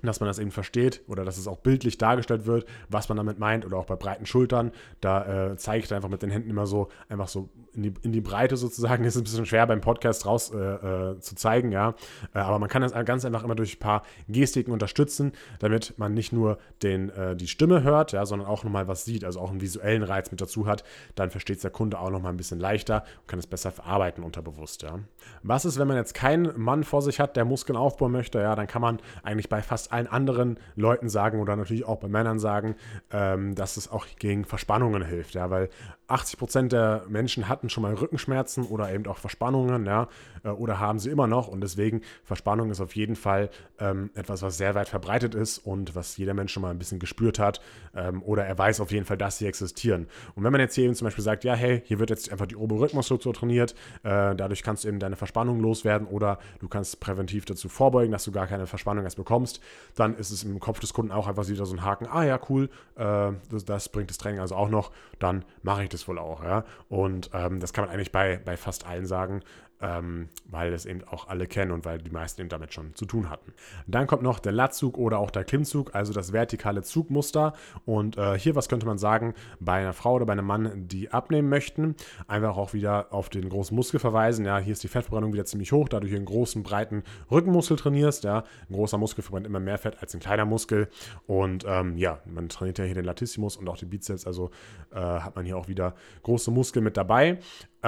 dass 0.04 0.20
man 0.20 0.28
das 0.28 0.38
eben 0.38 0.52
versteht 0.52 1.02
oder 1.08 1.26
dass 1.26 1.38
es 1.38 1.48
auch 1.48 1.58
bildlich 1.58 1.98
dargestellt 1.98 2.46
wird, 2.46 2.66
was 2.90 3.10
man 3.10 3.18
damit 3.18 3.40
meint 3.40 3.66
oder 3.66 3.78
auch 3.78 3.86
bei 3.86 3.96
breiten 3.96 4.26
Schultern. 4.26 4.72
Da 5.02 5.52
äh, 5.52 5.58
zeige 5.58 5.84
ich 5.84 5.94
einfach 5.94 6.10
mit 6.10 6.22
den 6.22 6.30
Händen 6.30 6.50
immer 6.50 6.68
so, 6.68 6.90
einfach 7.10 7.28
so 7.28 7.50
in 7.74 7.84
die, 7.84 7.94
in 8.04 8.12
die 8.12 8.22
Breite 8.22 8.58
sozusagen. 8.58 9.04
Das 9.08 9.16
ist 9.16 9.22
ein 9.22 9.24
bisschen 9.24 9.46
schwer 9.46 9.66
beim 9.66 9.80
Podcast 9.80 10.26
raus 10.26 10.52
äh, 10.54 10.58
äh, 10.58 11.20
zu 11.20 11.36
zeigen, 11.36 11.72
ja. 11.72 11.96
Äh, 12.34 12.40
aber 12.40 12.60
man 12.60 12.68
kann 12.68 12.82
das 12.82 12.92
ganz 13.06 13.24
einfach 13.24 13.44
immer 13.44 13.56
durch 13.56 13.78
ein 13.78 13.80
paar 13.80 14.04
Gestiken 14.28 14.74
unterstützen, 14.74 15.32
damit 15.60 15.94
man 15.98 16.14
nicht 16.14 16.34
nur 16.34 16.58
den, 16.84 17.10
äh, 17.12 17.38
die 17.38 17.48
Stimme 17.48 17.84
hört, 17.84 18.12
ja, 18.12 18.26
sondern 18.26 18.48
auch 18.50 18.66
nochmal 18.66 18.90
was 18.90 19.06
sieht, 19.06 19.24
also 19.24 19.40
auch 19.40 19.50
einen 19.50 19.62
visuellen 19.62 20.04
Reiz 20.04 20.30
mit 20.30 20.42
dazu 20.42 20.68
hat. 20.68 20.84
Dann 21.16 21.32
versteht 21.32 21.58
es 21.58 21.62
der 21.62 21.72
Kunde 21.72 22.00
auch 22.00 22.10
nochmal 22.10 22.34
ein 22.34 22.38
bisschen 22.38 22.60
leichter 22.60 23.04
und 23.22 23.28
kann 23.28 23.40
es 23.40 23.48
besser 23.48 23.72
verarbeiten 23.72 24.24
unterbewusst, 24.24 24.82
ja. 24.84 25.00
Was 25.44 25.64
ist, 25.64 25.80
wenn 25.80 25.88
man 25.88 25.98
jetzt 25.98 26.14
keinen 26.14 26.60
Mann 26.60 26.84
vor 26.84 27.02
sich 27.02 27.20
hat, 27.22 27.38
der 27.38 27.46
Muskeln 27.46 27.78
aufbauen 27.78 28.12
möchte, 28.12 28.40
ja, 28.40 28.56
dann 28.56 28.68
kann 28.68 28.82
man 28.82 29.00
eigentlich 29.24 29.48
bei 29.48 29.62
fast 29.62 29.87
allen 29.92 30.08
anderen 30.08 30.60
Leuten 30.76 31.10
sagen 31.10 31.40
oder 31.40 31.56
natürlich 31.56 31.86
auch 31.86 31.98
bei 31.98 32.08
Männern 32.08 32.40
sagen, 32.40 32.76
ähm, 33.12 33.56
dass 33.56 33.78
es 33.78 33.92
auch 33.92 34.06
gegen 34.20 34.46
Verspannungen 34.46 35.04
hilft, 35.04 35.34
ja, 35.34 35.50
weil 35.50 35.70
80 36.08 36.40
Prozent 36.40 36.72
der 36.72 37.04
Menschen 37.10 37.50
hatten 37.50 37.70
schon 37.70 37.84
mal 37.84 37.94
Rückenschmerzen 37.94 38.66
oder 38.66 38.92
eben 38.94 39.06
auch 39.08 39.18
Verspannungen, 39.18 39.86
ja, 39.86 40.08
äh, 40.44 40.50
oder 40.50 40.80
haben 40.80 41.00
sie 41.00 41.10
immer 41.10 41.28
noch 41.28 41.48
und 41.48 41.62
deswegen 41.62 42.02
Verspannung 42.24 42.70
ist 42.72 42.80
auf 42.80 42.96
jeden 42.96 43.16
Fall 43.16 43.50
ähm, 43.80 44.10
etwas, 44.16 44.42
was 44.42 44.58
sehr 44.58 44.76
weit 44.76 44.90
verbreitet 44.90 45.36
ist 45.36 45.60
und 45.60 45.96
was 45.96 46.18
jeder 46.18 46.34
Mensch 46.34 46.54
schon 46.54 46.62
mal 46.62 46.72
ein 46.72 46.80
bisschen 46.80 47.00
gespürt 47.00 47.40
hat 47.40 47.62
ähm, 47.96 48.24
oder 48.24 48.46
er 48.46 48.58
weiß 48.58 48.80
auf 48.80 48.92
jeden 48.92 49.06
Fall, 49.06 49.18
dass 49.18 49.38
sie 49.38 49.48
existieren. 49.48 50.08
Und 50.36 50.44
wenn 50.44 50.52
man 50.52 50.62
jetzt 50.62 50.76
hier 50.76 50.86
eben 50.86 50.96
zum 50.96 51.06
Beispiel 51.06 51.24
sagt, 51.24 51.44
ja, 51.44 51.54
hey, 51.54 51.82
hier 51.86 52.00
wird 52.00 52.10
jetzt 52.10 52.32
einfach 52.32 52.46
die 52.46 52.56
obere 52.56 52.80
Rückenmuskulatur 52.80 53.34
trainiert, 53.34 53.74
äh, 54.04 54.36
dadurch 54.36 54.64
kannst 54.64 54.84
du 54.84 54.88
eben 54.88 55.00
deine 55.00 55.16
Verspannung 55.16 55.60
loswerden 55.60 56.08
oder 56.08 56.40
du 56.60 56.68
kannst 56.68 57.00
präventiv 57.00 57.46
dazu 57.46 57.70
vorbeugen, 57.70 58.12
dass 58.12 58.24
du 58.24 58.32
gar 58.32 58.48
keine 58.48 58.68
Verspannung 58.68 59.04
erst 59.04 59.18
bekommst, 59.18 59.60
dann 59.96 60.16
ist 60.16 60.32
es 60.32 60.44
im 60.44 60.60
Kopf 60.60 60.80
des 60.80 60.94
Kunden 60.94 61.12
auch 61.12 61.28
einfach 61.28 61.48
wieder 61.48 61.66
so 61.66 61.76
ein 61.76 61.84
Haken, 61.84 62.08
ah 62.08 62.24
ja, 62.24 62.40
cool, 62.50 62.70
äh, 62.96 63.32
das, 63.50 63.66
das, 63.66 63.90
bringt 63.90 64.10
das 64.10 64.18
Training 64.18 64.40
also 64.40 64.56
auch 64.56 64.70
noch, 64.70 64.92
dann 65.20 65.44
mache 65.64 65.84
ich 65.84 65.90
das 65.90 66.08
wohl 66.08 66.20
auch, 66.20 66.44
ja. 66.44 66.64
Und 66.90 67.30
ähm, 67.34 67.60
das 67.60 67.74
kann 67.74 67.86
man 67.86 67.94
eigentlich 67.94 68.12
bei, 68.12 68.40
bei 68.44 68.58
fast 68.58 68.86
allen 68.86 69.06
sagen 69.06 69.42
ähm, 69.82 70.30
weil 70.46 70.74
es 70.74 70.86
eben 70.86 71.04
auch 71.04 71.28
alle 71.28 71.48
kennen 71.48 71.72
und 71.72 71.86
weil 71.86 72.00
die 72.00 72.12
meisten 72.12 72.42
eben 72.42 72.50
damit 72.50 72.74
schon 72.74 72.96
zu 72.96 73.06
tun 73.06 73.30
hatten. 73.30 73.54
Dann 73.86 74.08
kommt 74.08 74.24
noch 74.24 74.40
der 74.40 74.52
Lattzug 74.52 74.98
oder 74.98 75.20
auch 75.20 75.32
der 75.32 75.44
Klimmzug, 75.44 75.94
also 75.94 76.14
das 76.14 76.34
vertikale 76.34 76.82
Zugmuster. 76.84 77.54
Und 77.86 78.18
äh, 78.18 78.38
hier, 78.38 78.56
was 78.56 78.70
könnte 78.70 78.86
man 78.86 78.98
sagen, 78.98 79.34
bei 79.60 79.74
einer 79.74 79.94
Frau 79.94 80.16
oder 80.16 80.26
bei 80.26 80.34
einem 80.34 80.46
Mann, 80.46 80.88
die 80.88 81.12
abnehmen 81.12 81.50
möchten, 81.50 81.96
einfach 82.28 82.58
auch 82.58 82.74
wieder 82.74 83.14
auf 83.14 83.30
den 83.30 83.50
großen 83.50 83.76
Muskel 83.76 84.00
verweisen. 84.00 84.46
Ja, 84.46 84.58
hier 84.58 84.74
ist 84.74 84.84
die 84.84 84.88
Fettverbrennung 84.88 85.34
wieder 85.34 85.46
ziemlich 85.46 85.72
hoch, 85.72 85.90
da 85.90 86.00
du 86.00 86.08
hier 86.08 86.18
einen 86.18 86.26
großen, 86.26 86.64
breiten 86.64 87.04
Rückenmuskel 87.30 87.78
trainierst. 87.78 88.24
Ja, 88.24 88.44
ein 88.70 88.74
großer 88.74 88.98
Muskel 88.98 89.24
verbrennt 89.24 89.46
immer 89.46 89.60
mehr 89.60 89.78
Fett 89.78 90.02
als 90.02 90.14
ein 90.14 90.20
kleiner 90.20 90.46
Muskel. 90.46 90.90
Und 91.28 91.66
ähm, 91.68 91.98
ja, 91.98 92.20
man 92.26 92.50
trainiert 92.50 92.80
ja 92.80 92.86
hier 92.86 92.96
den 92.96 93.06
Latissimus 93.06 93.58
und 93.58 93.68
auch 93.70 93.78
den 93.78 93.90
Bizeps, 93.90 94.26
also 94.26 94.50
äh, 94.92 95.00
hat 95.00 95.36
man 95.36 95.46
hier 95.46 95.58
auch 95.58 95.68
wieder 95.68 95.96
große 96.24 96.52
Muskeln 96.52 96.84
mit 96.84 96.98
dabei. 96.98 97.40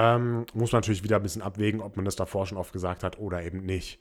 Ähm, 0.02 0.46
muss 0.54 0.72
man 0.72 0.80
natürlich 0.80 1.04
wieder 1.04 1.16
ein 1.16 1.22
bisschen 1.22 1.42
abwägen, 1.42 1.82
ob 1.82 1.96
man 1.96 2.06
das 2.06 2.16
davor 2.16 2.46
schon 2.46 2.56
oft 2.56 2.72
gesagt 2.72 3.04
hat 3.04 3.18
oder 3.18 3.42
eben 3.42 3.66
nicht. 3.66 3.98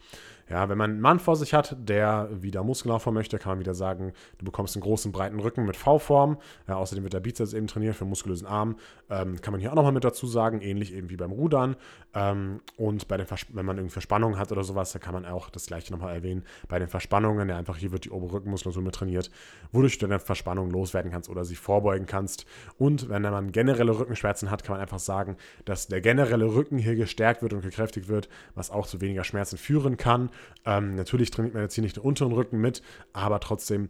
Ja, 0.50 0.68
wenn 0.68 0.78
man 0.78 0.92
einen 0.92 1.02
Mann 1.02 1.20
vor 1.20 1.36
sich 1.36 1.54
hat, 1.54 1.78
der 1.80 2.30
wieder 2.32 2.64
Muskelaufbau 2.64 3.12
möchte, 3.12 3.38
kann 3.38 3.52
man 3.52 3.60
wieder 3.60 3.76
sagen, 3.76 4.14
du 4.40 4.46
bekommst 4.46 4.76
einen 4.76 4.82
großen, 4.82 5.12
breiten 5.12 5.40
Rücken 5.40 5.66
mit 5.66 5.78
V-Form. 5.78 6.38
Ja, 6.68 6.78
außerdem 6.78 7.04
wird 7.04 7.14
der 7.14 7.20
Bizeps 7.20 7.54
eben 7.54 7.68
trainiert 7.68 7.96
für 7.96 8.06
muskulösen 8.06 8.48
Arm. 8.48 8.78
Ähm, 9.10 9.40
kann 9.42 9.52
man 9.52 9.62
hier 9.62 9.72
auch 9.72 9.76
nochmal 9.76 9.92
mit 9.92 10.04
dazu 10.04 10.26
sagen, 10.26 10.62
ähnlich 10.62 10.94
eben 10.94 11.10
wie 11.10 11.18
beim 11.18 11.32
Rudern. 11.32 11.76
Ähm, 12.16 12.62
und 12.78 13.08
bei 13.08 13.18
den 13.18 13.28
wenn 13.50 13.66
man 13.66 13.78
irgendwie 13.78 13.94
Verspannungen 13.94 14.40
hat 14.40 14.52
oder 14.52 14.64
sowas, 14.64 14.92
da 14.92 15.00
kann 15.00 15.14
man 15.14 15.26
auch 15.26 15.50
das 15.52 15.68
gleiche 15.68 15.94
nochmal 15.94 16.16
erwähnen. 16.16 16.44
Bei 16.68 16.80
den 16.80 16.88
Verspannungen, 16.88 17.48
ja, 17.48 17.58
einfach 17.58 17.78
hier 17.78 17.92
wird 17.92 18.06
die 18.06 18.10
obere 18.10 18.34
Rückenmuskulatur 18.34 18.82
mit 18.82 18.96
trainiert, 18.96 19.30
wodurch 19.72 20.00
du 20.00 20.08
deine 20.08 20.20
Verspannung 20.20 20.72
loswerden 20.72 21.12
kannst 21.12 21.30
oder 21.30 21.46
sie 21.46 21.56
vorbeugen 21.56 22.08
kannst. 22.08 22.48
Und 22.78 23.10
wenn 23.10 23.22
man 23.22 23.52
generelle 23.52 23.98
Rückenschmerzen 23.98 24.50
hat, 24.50 24.64
kann 24.64 24.74
man 24.74 24.82
einfach 24.82 25.00
sagen, 25.00 25.38
dass 25.66 25.88
der 25.88 26.02
generelle 26.02 26.56
Rücken 26.56 26.80
hier 26.80 26.96
gestärkt 26.96 27.44
wird 27.44 27.54
und 27.54 27.62
gekräftigt 27.62 28.08
wird, 28.08 28.30
was 28.56 28.72
auch 28.72 28.88
zu 28.88 29.00
weniger 29.02 29.24
Schmerzen 29.24 29.58
führen 29.58 29.98
kann. 29.98 30.32
Ähm, 30.66 30.96
natürlich 30.96 31.32
trainiert 31.32 31.54
man 31.54 31.64
jetzt 31.64 31.76
hier 31.76 31.84
nicht 31.84 31.96
den 31.96 32.04
unteren 32.04 32.32
Rücken 32.32 32.60
mit, 32.60 32.82
aber 33.14 33.40
trotzdem 33.40 33.90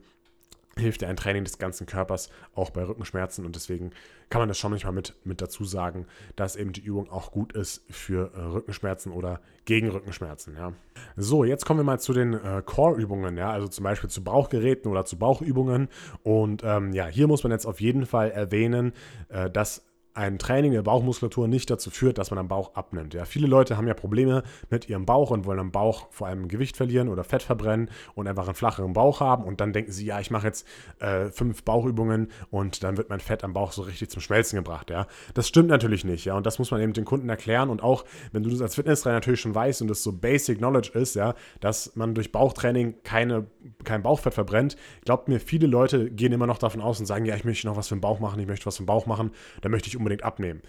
hilft 0.79 1.01
ja 1.01 1.09
ein 1.09 1.15
Training 1.15 1.43
des 1.43 1.57
ganzen 1.57 1.85
Körpers 1.85 2.29
auch 2.55 2.69
bei 2.69 2.83
Rückenschmerzen 2.83 3.45
und 3.45 3.55
deswegen 3.55 3.91
kann 4.29 4.41
man 4.41 4.47
das 4.47 4.57
schon 4.57 4.71
manchmal 4.71 4.93
mit, 4.93 5.15
mit 5.23 5.41
dazu 5.41 5.65
sagen, 5.65 6.05
dass 6.35 6.55
eben 6.55 6.73
die 6.73 6.81
Übung 6.81 7.09
auch 7.09 7.31
gut 7.31 7.53
ist 7.53 7.83
für 7.89 8.31
äh, 8.33 8.39
Rückenschmerzen 8.39 9.11
oder 9.11 9.41
gegen 9.65 9.89
Rückenschmerzen. 9.89 10.55
Ja. 10.55 10.73
So, 11.15 11.43
jetzt 11.43 11.65
kommen 11.65 11.79
wir 11.79 11.83
mal 11.83 11.99
zu 11.99 12.13
den 12.13 12.33
äh, 12.33 12.61
Core-Übungen, 12.65 13.37
ja, 13.37 13.51
also 13.51 13.67
zum 13.67 13.83
Beispiel 13.83 14.09
zu 14.09 14.23
Bauchgeräten 14.23 14.89
oder 14.89 15.05
zu 15.05 15.17
Bauchübungen 15.17 15.89
und 16.23 16.63
ähm, 16.63 16.93
ja, 16.93 17.07
hier 17.07 17.27
muss 17.27 17.43
man 17.43 17.51
jetzt 17.51 17.65
auf 17.65 17.81
jeden 17.81 18.05
Fall 18.05 18.31
erwähnen, 18.31 18.93
äh, 19.29 19.49
dass 19.49 19.88
ein 20.13 20.39
Training 20.39 20.71
der 20.71 20.81
Bauchmuskulatur 20.81 21.47
nicht 21.47 21.69
dazu 21.69 21.89
führt, 21.91 22.17
dass 22.17 22.31
man 22.31 22.39
am 22.39 22.47
Bauch 22.47 22.75
abnimmt. 22.75 23.13
Ja, 23.13 23.25
viele 23.25 23.47
Leute 23.47 23.77
haben 23.77 23.87
ja 23.87 23.93
Probleme 23.93 24.43
mit 24.69 24.89
ihrem 24.89 25.05
Bauch 25.05 25.31
und 25.31 25.45
wollen 25.45 25.59
am 25.59 25.71
Bauch 25.71 26.07
vor 26.11 26.27
allem 26.27 26.47
Gewicht 26.47 26.77
verlieren 26.77 27.09
oder 27.09 27.23
Fett 27.23 27.43
verbrennen 27.43 27.89
und 28.15 28.27
einfach 28.27 28.45
einen 28.45 28.55
flacheren 28.55 28.93
Bauch 28.93 29.19
haben 29.19 29.43
und 29.43 29.61
dann 29.61 29.71
denken 29.71 29.91
sie, 29.91 30.05
ja, 30.05 30.19
ich 30.19 30.31
mache 30.31 30.47
jetzt 30.47 30.67
äh, 30.99 31.29
fünf 31.29 31.63
Bauchübungen 31.63 32.29
und 32.49 32.83
dann 32.83 32.97
wird 32.97 33.09
mein 33.09 33.19
Fett 33.19 33.43
am 33.43 33.53
Bauch 33.53 33.71
so 33.71 33.83
richtig 33.83 34.09
zum 34.09 34.21
Schmelzen 34.21 34.57
gebracht. 34.57 34.89
Ja, 34.89 35.07
das 35.35 35.47
stimmt 35.47 35.69
natürlich 35.69 36.03
nicht. 36.03 36.25
Ja, 36.25 36.35
und 36.35 36.45
das 36.45 36.59
muss 36.59 36.71
man 36.71 36.81
eben 36.81 36.93
den 36.93 37.05
Kunden 37.05 37.29
erklären 37.29 37.69
und 37.69 37.83
auch, 37.83 38.03
wenn 38.31 38.43
du 38.43 38.49
das 38.49 38.61
als 38.61 38.75
Fitnesstrainer 38.75 39.17
natürlich 39.17 39.41
schon 39.41 39.53
weißt 39.53 39.81
und 39.81 39.87
das 39.89 40.01
so 40.01 40.11
Basic 40.11 40.57
Knowledge 40.57 40.91
ist, 40.93 41.15
ja, 41.15 41.35
dass 41.59 41.95
man 41.95 42.15
durch 42.15 42.31
Bauchtraining 42.31 42.95
keine, 43.03 43.47
kein 43.83 44.01
Bauchfett 44.01 44.33
verbrennt, 44.33 44.75
glaubt 45.05 45.27
mir, 45.27 45.39
viele 45.39 45.67
Leute 45.67 46.09
gehen 46.09 46.33
immer 46.33 46.47
noch 46.47 46.57
davon 46.57 46.81
aus 46.81 46.99
und 46.99 47.05
sagen, 47.05 47.25
ja, 47.25 47.35
ich 47.35 47.45
möchte 47.45 47.67
noch 47.67 47.77
was 47.77 47.89
für 47.89 47.95
den 47.95 48.01
Bauch 48.01 48.19
machen, 48.19 48.39
ich 48.39 48.47
möchte 48.47 48.65
was 48.65 48.77
für 48.77 48.83
den 48.83 48.87
Bauch 48.87 49.05
machen, 49.05 49.31
da 49.61 49.69
möchte 49.69 49.87
ich 49.87 49.98
unbedingt 49.99 50.23
abnehmen. 50.23 50.61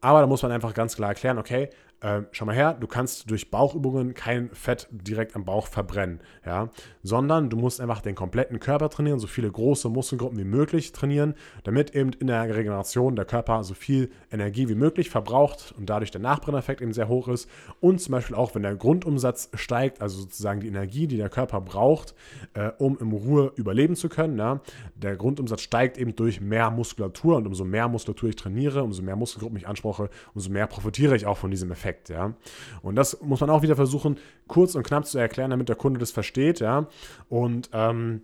Aber 0.00 0.20
da 0.20 0.26
muss 0.26 0.42
man 0.42 0.52
einfach 0.52 0.74
ganz 0.74 0.96
klar 0.96 1.08
erklären, 1.08 1.38
okay, 1.38 1.70
äh, 2.06 2.22
schau 2.30 2.44
mal 2.44 2.54
her, 2.54 2.76
du 2.78 2.86
kannst 2.86 3.28
durch 3.30 3.50
Bauchübungen 3.50 4.14
kein 4.14 4.50
Fett 4.50 4.86
direkt 4.92 5.34
am 5.34 5.44
Bauch 5.44 5.66
verbrennen, 5.66 6.20
ja, 6.44 6.70
sondern 7.02 7.50
du 7.50 7.56
musst 7.56 7.80
einfach 7.80 8.00
den 8.00 8.14
kompletten 8.14 8.60
Körper 8.60 8.88
trainieren, 8.90 9.18
so 9.18 9.26
viele 9.26 9.50
große 9.50 9.88
Muskelgruppen 9.88 10.38
wie 10.38 10.44
möglich 10.44 10.92
trainieren, 10.92 11.34
damit 11.64 11.96
eben 11.96 12.12
in 12.12 12.28
der 12.28 12.54
Regeneration 12.54 13.16
der 13.16 13.24
Körper 13.24 13.64
so 13.64 13.74
viel 13.74 14.10
Energie 14.30 14.68
wie 14.68 14.76
möglich 14.76 15.10
verbraucht 15.10 15.74
und 15.76 15.90
dadurch 15.90 16.12
der 16.12 16.20
Nachbrenneffekt 16.20 16.80
eben 16.80 16.92
sehr 16.92 17.08
hoch 17.08 17.26
ist. 17.26 17.50
Und 17.80 18.00
zum 18.00 18.12
Beispiel 18.12 18.36
auch, 18.36 18.54
wenn 18.54 18.62
der 18.62 18.76
Grundumsatz 18.76 19.50
steigt, 19.54 20.00
also 20.00 20.20
sozusagen 20.20 20.60
die 20.60 20.68
Energie, 20.68 21.08
die 21.08 21.16
der 21.16 21.28
Körper 21.28 21.60
braucht, 21.60 22.14
äh, 22.54 22.70
um 22.78 22.96
in 22.98 23.10
Ruhe 23.10 23.52
überleben 23.56 23.96
zu 23.96 24.08
können, 24.08 24.38
ja, 24.38 24.60
der 24.94 25.16
Grundumsatz 25.16 25.62
steigt 25.62 25.98
eben 25.98 26.14
durch 26.14 26.40
mehr 26.40 26.70
Muskulatur 26.70 27.36
und 27.36 27.46
umso 27.46 27.64
mehr 27.64 27.88
Muskulatur 27.88 28.28
ich 28.28 28.36
trainiere, 28.36 28.84
umso 28.84 29.02
mehr 29.02 29.16
Muskelgruppen 29.16 29.56
ich 29.56 29.66
anspreche, 29.66 30.08
umso 30.34 30.50
mehr 30.50 30.68
profitiere 30.68 31.16
ich 31.16 31.26
auch 31.26 31.38
von 31.38 31.50
diesem 31.50 31.72
Effekt, 31.72 31.95
ja. 32.08 32.34
Und 32.82 32.96
das 32.96 33.20
muss 33.22 33.40
man 33.40 33.50
auch 33.50 33.62
wieder 33.62 33.76
versuchen, 33.76 34.18
kurz 34.48 34.74
und 34.74 34.86
knapp 34.86 35.06
zu 35.06 35.18
erklären, 35.18 35.50
damit 35.50 35.68
der 35.68 35.76
Kunde 35.76 36.00
das 36.00 36.10
versteht, 36.10 36.60
ja. 36.60 36.88
Und 37.28 37.70
ähm, 37.72 38.22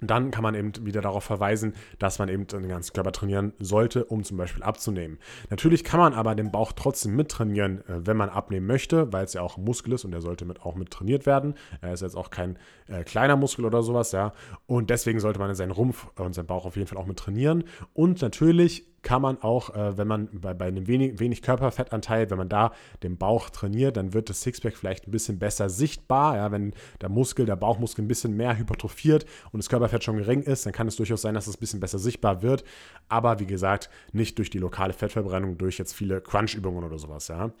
dann 0.00 0.30
kann 0.30 0.42
man 0.42 0.54
eben 0.54 0.72
wieder 0.84 1.00
darauf 1.00 1.24
verweisen, 1.24 1.74
dass 1.98 2.18
man 2.18 2.28
eben 2.28 2.46
den 2.46 2.68
ganzen 2.68 2.92
Körper 2.92 3.12
trainieren 3.12 3.52
sollte, 3.58 4.04
um 4.04 4.24
zum 4.24 4.36
Beispiel 4.36 4.62
abzunehmen. 4.62 5.18
Natürlich 5.50 5.84
kann 5.84 6.00
man 6.00 6.14
aber 6.14 6.34
den 6.34 6.50
Bauch 6.50 6.72
trotzdem 6.72 7.16
mittrainieren, 7.16 7.78
äh, 7.88 8.06
wenn 8.06 8.16
man 8.16 8.28
abnehmen 8.28 8.66
möchte, 8.66 9.12
weil 9.12 9.24
es 9.24 9.32
ja 9.34 9.42
auch 9.42 9.56
ein 9.56 9.64
Muskel 9.64 9.92
ist 9.92 10.04
und 10.04 10.12
der 10.12 10.20
sollte 10.20 10.44
mit 10.44 10.62
auch 10.62 10.74
mit 10.74 10.90
trainiert 10.90 11.26
werden. 11.26 11.54
Er 11.80 11.92
ist 11.92 12.02
jetzt 12.02 12.16
auch 12.16 12.30
kein 12.30 12.58
äh, 12.88 13.04
kleiner 13.04 13.36
Muskel 13.36 13.64
oder 13.64 13.82
sowas, 13.82 14.12
ja. 14.12 14.32
Und 14.66 14.90
deswegen 14.90 15.20
sollte 15.20 15.38
man 15.38 15.54
seinen 15.54 15.72
Rumpf 15.72 16.08
und 16.16 16.34
seinen 16.34 16.46
Bauch 16.46 16.66
auf 16.66 16.76
jeden 16.76 16.88
Fall 16.88 16.98
auch 16.98 17.06
mit 17.06 17.18
trainieren. 17.18 17.64
Und 17.92 18.20
natürlich 18.22 18.93
kann 19.04 19.22
man 19.22 19.40
auch, 19.42 19.74
äh, 19.74 19.96
wenn 19.96 20.08
man 20.08 20.28
bei, 20.32 20.54
bei 20.54 20.66
einem 20.66 20.88
wenig, 20.88 21.20
wenig, 21.20 21.42
Körperfettanteil, 21.42 22.30
wenn 22.30 22.38
man 22.38 22.48
da 22.48 22.72
den 23.02 23.16
Bauch 23.16 23.50
trainiert, 23.50 23.96
dann 23.96 24.14
wird 24.14 24.30
das 24.30 24.40
Sixpack 24.42 24.76
vielleicht 24.76 25.06
ein 25.06 25.12
bisschen 25.12 25.38
besser 25.38 25.68
sichtbar. 25.68 26.36
Ja, 26.36 26.50
wenn 26.50 26.72
der 27.00 27.10
Muskel, 27.10 27.46
der 27.46 27.56
Bauchmuskel 27.56 28.04
ein 28.04 28.08
bisschen 28.08 28.36
mehr 28.36 28.58
hypertrophiert 28.58 29.26
und 29.52 29.58
das 29.58 29.68
Körperfett 29.68 30.02
schon 30.02 30.16
gering 30.16 30.42
ist, 30.42 30.66
dann 30.66 30.72
kann 30.72 30.88
es 30.88 30.96
durchaus 30.96 31.22
sein, 31.22 31.34
dass 31.34 31.46
es 31.46 31.56
ein 31.56 31.60
bisschen 31.60 31.80
besser 31.80 31.98
sichtbar 31.98 32.42
wird. 32.42 32.64
Aber 33.08 33.38
wie 33.38 33.46
gesagt, 33.46 33.90
nicht 34.12 34.38
durch 34.38 34.50
die 34.50 34.58
lokale 34.58 34.92
Fettverbrennung, 34.92 35.58
durch 35.58 35.78
jetzt 35.78 35.92
viele 35.92 36.20
Crunch-Übungen 36.20 36.82
oder 36.82 36.98
sowas. 36.98 37.28
Ja. 37.28 37.52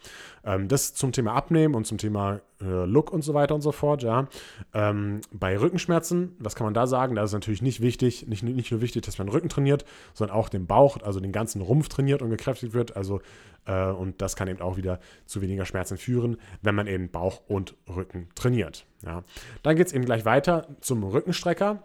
Ähm, 0.44 0.66
das 0.68 0.94
zum 0.94 1.12
Thema 1.12 1.34
Abnehmen 1.34 1.74
und 1.74 1.86
zum 1.86 1.98
Thema 1.98 2.40
äh, 2.60 2.84
Look 2.86 3.12
und 3.12 3.22
so 3.22 3.34
weiter 3.34 3.54
und 3.54 3.60
so 3.60 3.72
fort. 3.72 4.02
Ja. 4.02 4.28
Ähm, 4.72 5.20
bei 5.32 5.58
Rückenschmerzen, 5.58 6.36
was 6.38 6.54
kann 6.54 6.66
man 6.66 6.74
da 6.74 6.86
sagen? 6.86 7.14
Da 7.14 7.24
ist 7.24 7.32
natürlich 7.32 7.62
nicht 7.62 7.80
wichtig, 7.80 8.26
nicht, 8.26 8.42
nicht 8.42 8.70
nur 8.70 8.80
wichtig, 8.80 9.02
dass 9.02 9.18
man 9.18 9.26
den 9.26 9.32
Rücken 9.32 9.48
trainiert, 9.48 9.84
sondern 10.14 10.36
auch 10.36 10.48
den 10.48 10.66
Bauch, 10.66 10.98
also 11.02 11.20
den 11.20 11.32
ganzen 11.34 11.60
Rumpf 11.60 11.90
trainiert 11.90 12.22
und 12.22 12.30
gekräftigt 12.30 12.72
wird. 12.72 12.96
Also, 12.96 13.20
äh, 13.66 13.90
und 13.90 14.22
das 14.22 14.36
kann 14.36 14.48
eben 14.48 14.62
auch 14.62 14.78
wieder 14.78 15.00
zu 15.26 15.42
weniger 15.42 15.66
Schmerzen 15.66 15.98
führen, 15.98 16.38
wenn 16.62 16.74
man 16.74 16.86
eben 16.86 17.10
Bauch 17.10 17.42
und 17.46 17.74
Rücken 17.94 18.28
trainiert. 18.34 18.86
Ja. 19.04 19.24
Dann 19.62 19.76
geht 19.76 19.88
es 19.88 19.92
eben 19.92 20.06
gleich 20.06 20.24
weiter 20.24 20.66
zum 20.80 21.04
Rückenstrecker. 21.04 21.84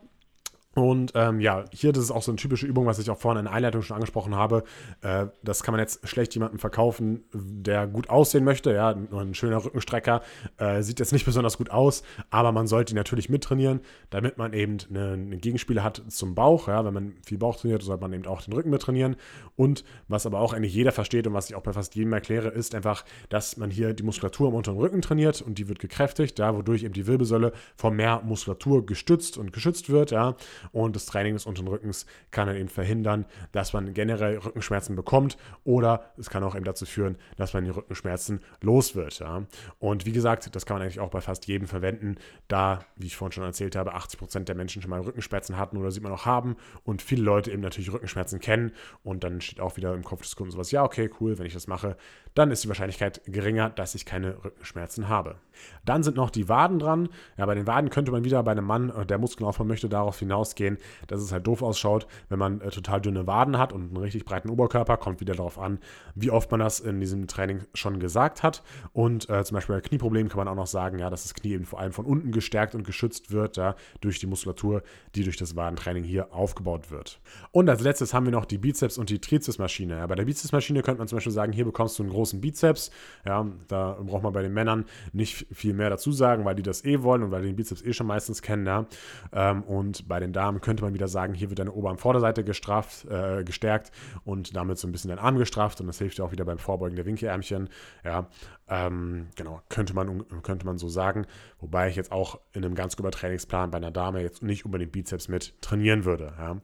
Und 0.76 1.14
ähm, 1.16 1.40
ja, 1.40 1.66
hier, 1.72 1.92
das 1.92 2.04
ist 2.04 2.12
auch 2.12 2.22
so 2.22 2.32
eine 2.32 2.38
typische 2.38 2.68
Übung, 2.68 2.86
was 2.86 3.00
ich 3.00 3.10
auch 3.10 3.18
vorhin 3.18 3.40
in 3.40 3.46
der 3.46 3.54
Einleitung 3.54 3.82
schon 3.82 3.96
angesprochen 3.96 4.36
habe. 4.36 4.64
Äh, 5.02 5.26
das 5.42 5.64
kann 5.64 5.74
man 5.74 5.80
jetzt 5.80 6.08
schlecht 6.08 6.36
jemandem 6.36 6.60
verkaufen, 6.60 7.24
der 7.34 7.88
gut 7.88 8.10
aussehen 8.12 8.44
möchte. 8.44 8.72
Ja, 8.72 8.94
nur 8.94 9.22
ein 9.22 9.34
schöner 9.34 9.66
Rückenstrecker 9.66 10.22
äh, 10.58 10.84
sieht 10.84 11.00
jetzt 11.00 11.12
nicht 11.12 11.26
besonders 11.26 11.58
gut 11.58 11.72
aus, 11.72 12.04
aber 12.30 12.52
man 12.52 12.68
sollte 12.68 12.94
ihn 12.94 12.98
natürlich 12.98 13.30
mittrainieren, 13.30 13.82
damit 14.12 14.38
man 14.38 14.54
eben 14.54 14.78
eine, 14.90 15.14
eine 15.14 15.38
Gegenspiele 15.38 15.84
hat 15.84 16.04
zum 16.08 16.36
Bauch. 16.36 16.68
Ja, 16.68 16.86
wenn 16.86 16.94
man 16.94 17.14
viel 17.26 17.40
Bauch 17.40 17.58
trainiert, 17.58 17.82
sollte 17.82 18.02
man 18.02 18.14
eben 18.14 18.28
auch 18.28 18.44
den 18.44 18.54
Rücken 18.54 18.70
mittrainieren. 18.70 19.16
Und 19.56 19.84
was 20.08 20.28
aber 20.28 20.40
auch 20.40 20.54
eigentlich 20.54 20.76
jeder 20.76 20.92
versteht 20.92 21.26
und 21.26 21.34
was 21.34 21.50
ich 21.50 21.56
auch 21.56 21.64
bei 21.64 21.74
fast 21.74 21.96
jedem 21.96 22.14
erkläre, 22.14 22.50
ist 22.50 22.76
einfach, 22.76 23.06
dass 23.30 23.58
man 23.58 23.72
hier 23.72 23.96
die 23.96 24.04
Muskulatur 24.04 24.50
im 24.50 24.54
unteren 24.54 24.78
Rücken 24.78 25.02
trainiert 25.02 25.42
und 25.42 25.58
die 25.58 25.68
wird 25.68 25.80
gekräftigt, 25.80 26.38
ja, 26.38 26.56
wodurch 26.56 26.84
eben 26.84 26.94
die 26.94 27.08
Wirbelsäule 27.08 27.54
von 27.76 27.96
mehr 27.96 28.22
Muskulatur 28.24 28.86
gestützt 28.86 29.36
und 29.36 29.52
geschützt 29.52 29.90
wird. 29.90 30.12
Ja 30.12 30.36
und 30.72 30.96
das 30.96 31.06
Training 31.06 31.34
des 31.34 31.46
unteren 31.46 31.68
Rückens 31.68 32.06
kann 32.32 32.48
dann 32.48 32.58
eben 32.58 32.70
verhindern, 32.70 33.26
dass 33.52 33.74
man 33.74 33.94
generell 33.94 34.38
Rückenschmerzen 34.38 34.96
bekommt 34.96 35.38
oder 35.64 36.12
es 36.18 36.30
kann 36.30 36.44
auch 36.44 36.56
eben 36.56 36.66
dazu 36.66 36.86
führen, 36.86 37.18
dass 37.38 37.54
man 37.54 37.66
die 37.66 37.72
Rückenschmerzen 37.72 38.42
los 38.62 38.96
wird. 38.96 39.20
Ja. 39.20 39.46
Und 39.80 40.06
wie 40.06 40.12
gesagt, 40.12 40.56
das 40.56 40.66
kann 40.66 40.76
man 40.76 40.84
eigentlich 40.84 41.00
auch 41.00 41.10
bei 41.10 41.22
fast 41.22 41.48
jedem 41.48 41.68
verwenden, 41.68 42.16
da, 42.48 42.80
wie 42.96 43.08
ich 43.08 43.16
vorhin 43.16 43.32
schon 43.32 43.44
erzählt 43.44 43.76
habe, 43.76 43.94
80 43.94 44.20
Prozent 44.20 44.48
der 44.50 44.56
Menschen 44.56 44.82
schon 44.82 44.92
mal 44.92 45.02
Rückenschmerzen 45.02 45.58
hatten 45.58 45.78
oder 45.78 45.92
sie 45.92 46.00
immer 46.00 46.10
noch 46.10 46.26
haben 46.26 46.56
und 46.84 47.02
viele 47.02 47.24
Leute 47.24 47.52
eben 47.52 47.62
natürlich 47.62 47.92
Rückenschmerzen 47.92 48.40
kennen 48.40 48.72
und 49.04 49.24
dann 49.24 49.42
steht 49.42 49.60
auch 49.60 49.78
wieder 49.78 49.94
im 49.94 50.04
Kopf 50.04 50.22
des 50.22 50.36
Kunden 50.36 50.52
sowas, 50.52 50.72
ja, 50.72 50.84
okay, 50.84 51.10
cool, 51.20 51.38
wenn 51.38 51.46
ich 51.46 51.54
das 51.54 51.68
mache, 51.68 51.98
dann 52.40 52.52
ist 52.52 52.64
die 52.64 52.70
Wahrscheinlichkeit 52.70 53.22
geringer, 53.26 53.70
dass 53.70 53.96
ich 53.96 54.06
keine 54.06 54.44
Rückenschmerzen 54.44 55.10
habe. 55.10 55.36
Dann 55.84 56.04
sind 56.04 56.16
noch 56.16 56.30
die 56.30 56.48
Waden 56.48 56.80
dran. 56.80 57.10
Ja, 57.38 57.46
bei 57.46 57.54
den 57.54 57.68
Waden 57.68 57.90
könnte 57.90 58.14
man 58.14 58.24
wieder 58.24 58.42
bei 58.44 58.52
einem 58.52 58.66
Mann, 58.66 58.90
äh, 58.90 59.06
der 59.06 59.18
Muskeln 59.18 59.46
aufbauen 59.46 59.68
möchte, 59.68 59.90
darauf 59.90 60.20
hinausgehen, 60.20 60.78
dass 61.08 61.22
es 61.22 61.34
halt 61.34 61.46
doof 61.48 61.62
ausschaut, 61.62 62.08
wenn 62.30 62.40
man 62.40 62.62
äh, 62.62 62.70
total 62.70 63.02
dünne 63.02 63.28
Waden 63.28 63.58
hat 63.58 63.74
und 63.74 63.90
einen 63.90 63.98
richtig 63.98 64.24
breiten 64.26 64.50
Oberkörper. 64.50 64.98
Kommt 64.98 65.20
wieder 65.20 65.36
darauf 65.36 65.60
an, 65.60 65.80
wie 66.16 66.32
oft 66.32 66.50
man 66.52 66.60
das 66.60 66.80
in 66.80 67.00
diesem 67.00 67.28
Training 67.28 67.66
schon 67.74 68.00
gesagt 68.00 68.44
hat. 68.44 68.64
Und 68.94 69.30
äh, 69.30 69.44
zum 69.44 69.56
Beispiel 69.56 69.76
bei 69.76 69.82
Knieproblemen 69.82 70.30
kann 70.30 70.38
man 70.38 70.48
auch 70.48 70.56
noch 70.56 70.68
sagen, 70.68 71.00
ja, 71.00 71.10
dass 71.10 71.24
das 71.24 71.34
Knie 71.34 71.54
eben 71.54 71.66
vor 71.66 71.80
allem 71.80 71.92
von 71.92 72.06
unten 72.06 72.32
gestärkt 72.32 72.74
und 72.76 72.86
geschützt 72.86 73.32
wird, 73.32 73.58
ja, 73.58 73.76
durch 74.02 74.20
die 74.20 74.28
Muskulatur, 74.28 74.82
die 75.16 75.24
durch 75.24 75.38
das 75.38 75.56
Wadentraining 75.56 76.04
hier 76.04 76.34
aufgebaut 76.34 76.90
wird. 76.90 77.20
Und 77.52 77.70
als 77.70 77.82
letztes 77.82 78.14
haben 78.14 78.26
wir 78.26 78.32
noch 78.32 78.46
die 78.46 78.58
Bizeps- 78.58 78.98
und 78.98 79.10
die 79.10 79.20
Trizepsmaschine. 79.20 79.98
Ja, 79.98 80.08
bei 80.08 80.16
der 80.16 80.26
Bizepsmaschine 80.26 80.84
könnte 80.84 81.00
man 81.00 81.08
zum 81.08 81.18
Beispiel 81.18 81.34
sagen, 81.34 81.52
hier 81.52 81.66
bekommst 81.66 82.00
du 82.00 82.04
einen 82.04 82.12
großen 82.12 82.29
Bizeps. 82.42 82.92
Ja, 83.26 83.46
da 83.68 83.98
braucht 84.02 84.24
man 84.24 84.34
bei 84.34 84.42
den 84.42 84.54
Männern 84.54 84.86
nicht 85.12 85.48
viel 85.52 85.74
mehr 85.74 85.90
dazu 85.90 86.12
sagen, 86.12 86.46
weil 86.46 86.56
die 86.56 86.64
das 86.64 86.86
eh 86.86 87.02
wollen 87.04 87.24
und 87.24 87.32
weil 87.32 87.42
die 87.42 87.48
den 87.50 87.56
Bizeps 87.56 87.82
eh 87.82 87.94
schon 87.94 88.08
meistens 88.08 88.42
kennen. 88.42 88.66
Ja. 88.66 88.86
Ähm, 89.34 89.64
und 89.64 90.08
bei 90.08 90.20
den 90.20 90.34
Damen 90.34 90.62
könnte 90.62 90.84
man 90.84 90.94
wieder 90.94 91.08
sagen, 91.08 91.34
hier 91.34 91.50
wird 91.50 91.60
deine 91.60 91.74
Oberarm-Vorderseite 91.74 92.44
gestraft, 92.44 93.06
äh, 93.06 93.44
gestärkt 93.44 93.92
und 94.24 94.56
damit 94.56 94.78
so 94.78 94.88
ein 94.88 94.92
bisschen 94.92 95.10
dein 95.10 95.20
Arm 95.20 95.38
gestrafft 95.38 95.82
und 95.82 95.88
das 95.88 95.98
hilft 95.98 96.18
ja 96.18 96.26
auch 96.26 96.32
wieder 96.32 96.46
beim 96.46 96.60
Vorbeugen 96.60 96.96
der 96.96 97.06
Winkelärmchen. 97.06 97.70
Ja, 98.04 98.28
ähm, 98.68 99.28
genau, 99.36 99.62
könnte 99.70 99.94
man, 99.94 100.26
könnte 100.44 100.66
man 100.66 100.78
so 100.78 100.90
sagen. 100.90 101.26
Wobei 101.60 101.90
ich 101.90 101.96
jetzt 101.96 102.12
auch 102.12 102.40
in 102.54 102.64
einem 102.64 102.76
ganz 102.76 102.96
Trainingsplan 102.96 103.72
bei 103.72 103.78
einer 103.78 103.92
Dame 103.92 104.22
jetzt 104.22 104.44
nicht 104.44 104.66
unbedingt 104.66 104.92
Bizeps 104.92 105.28
mit 105.28 105.60
trainieren 105.62 106.06
würde. 106.06 106.34
Ja. 106.38 106.62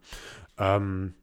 Ähm, 0.58 1.15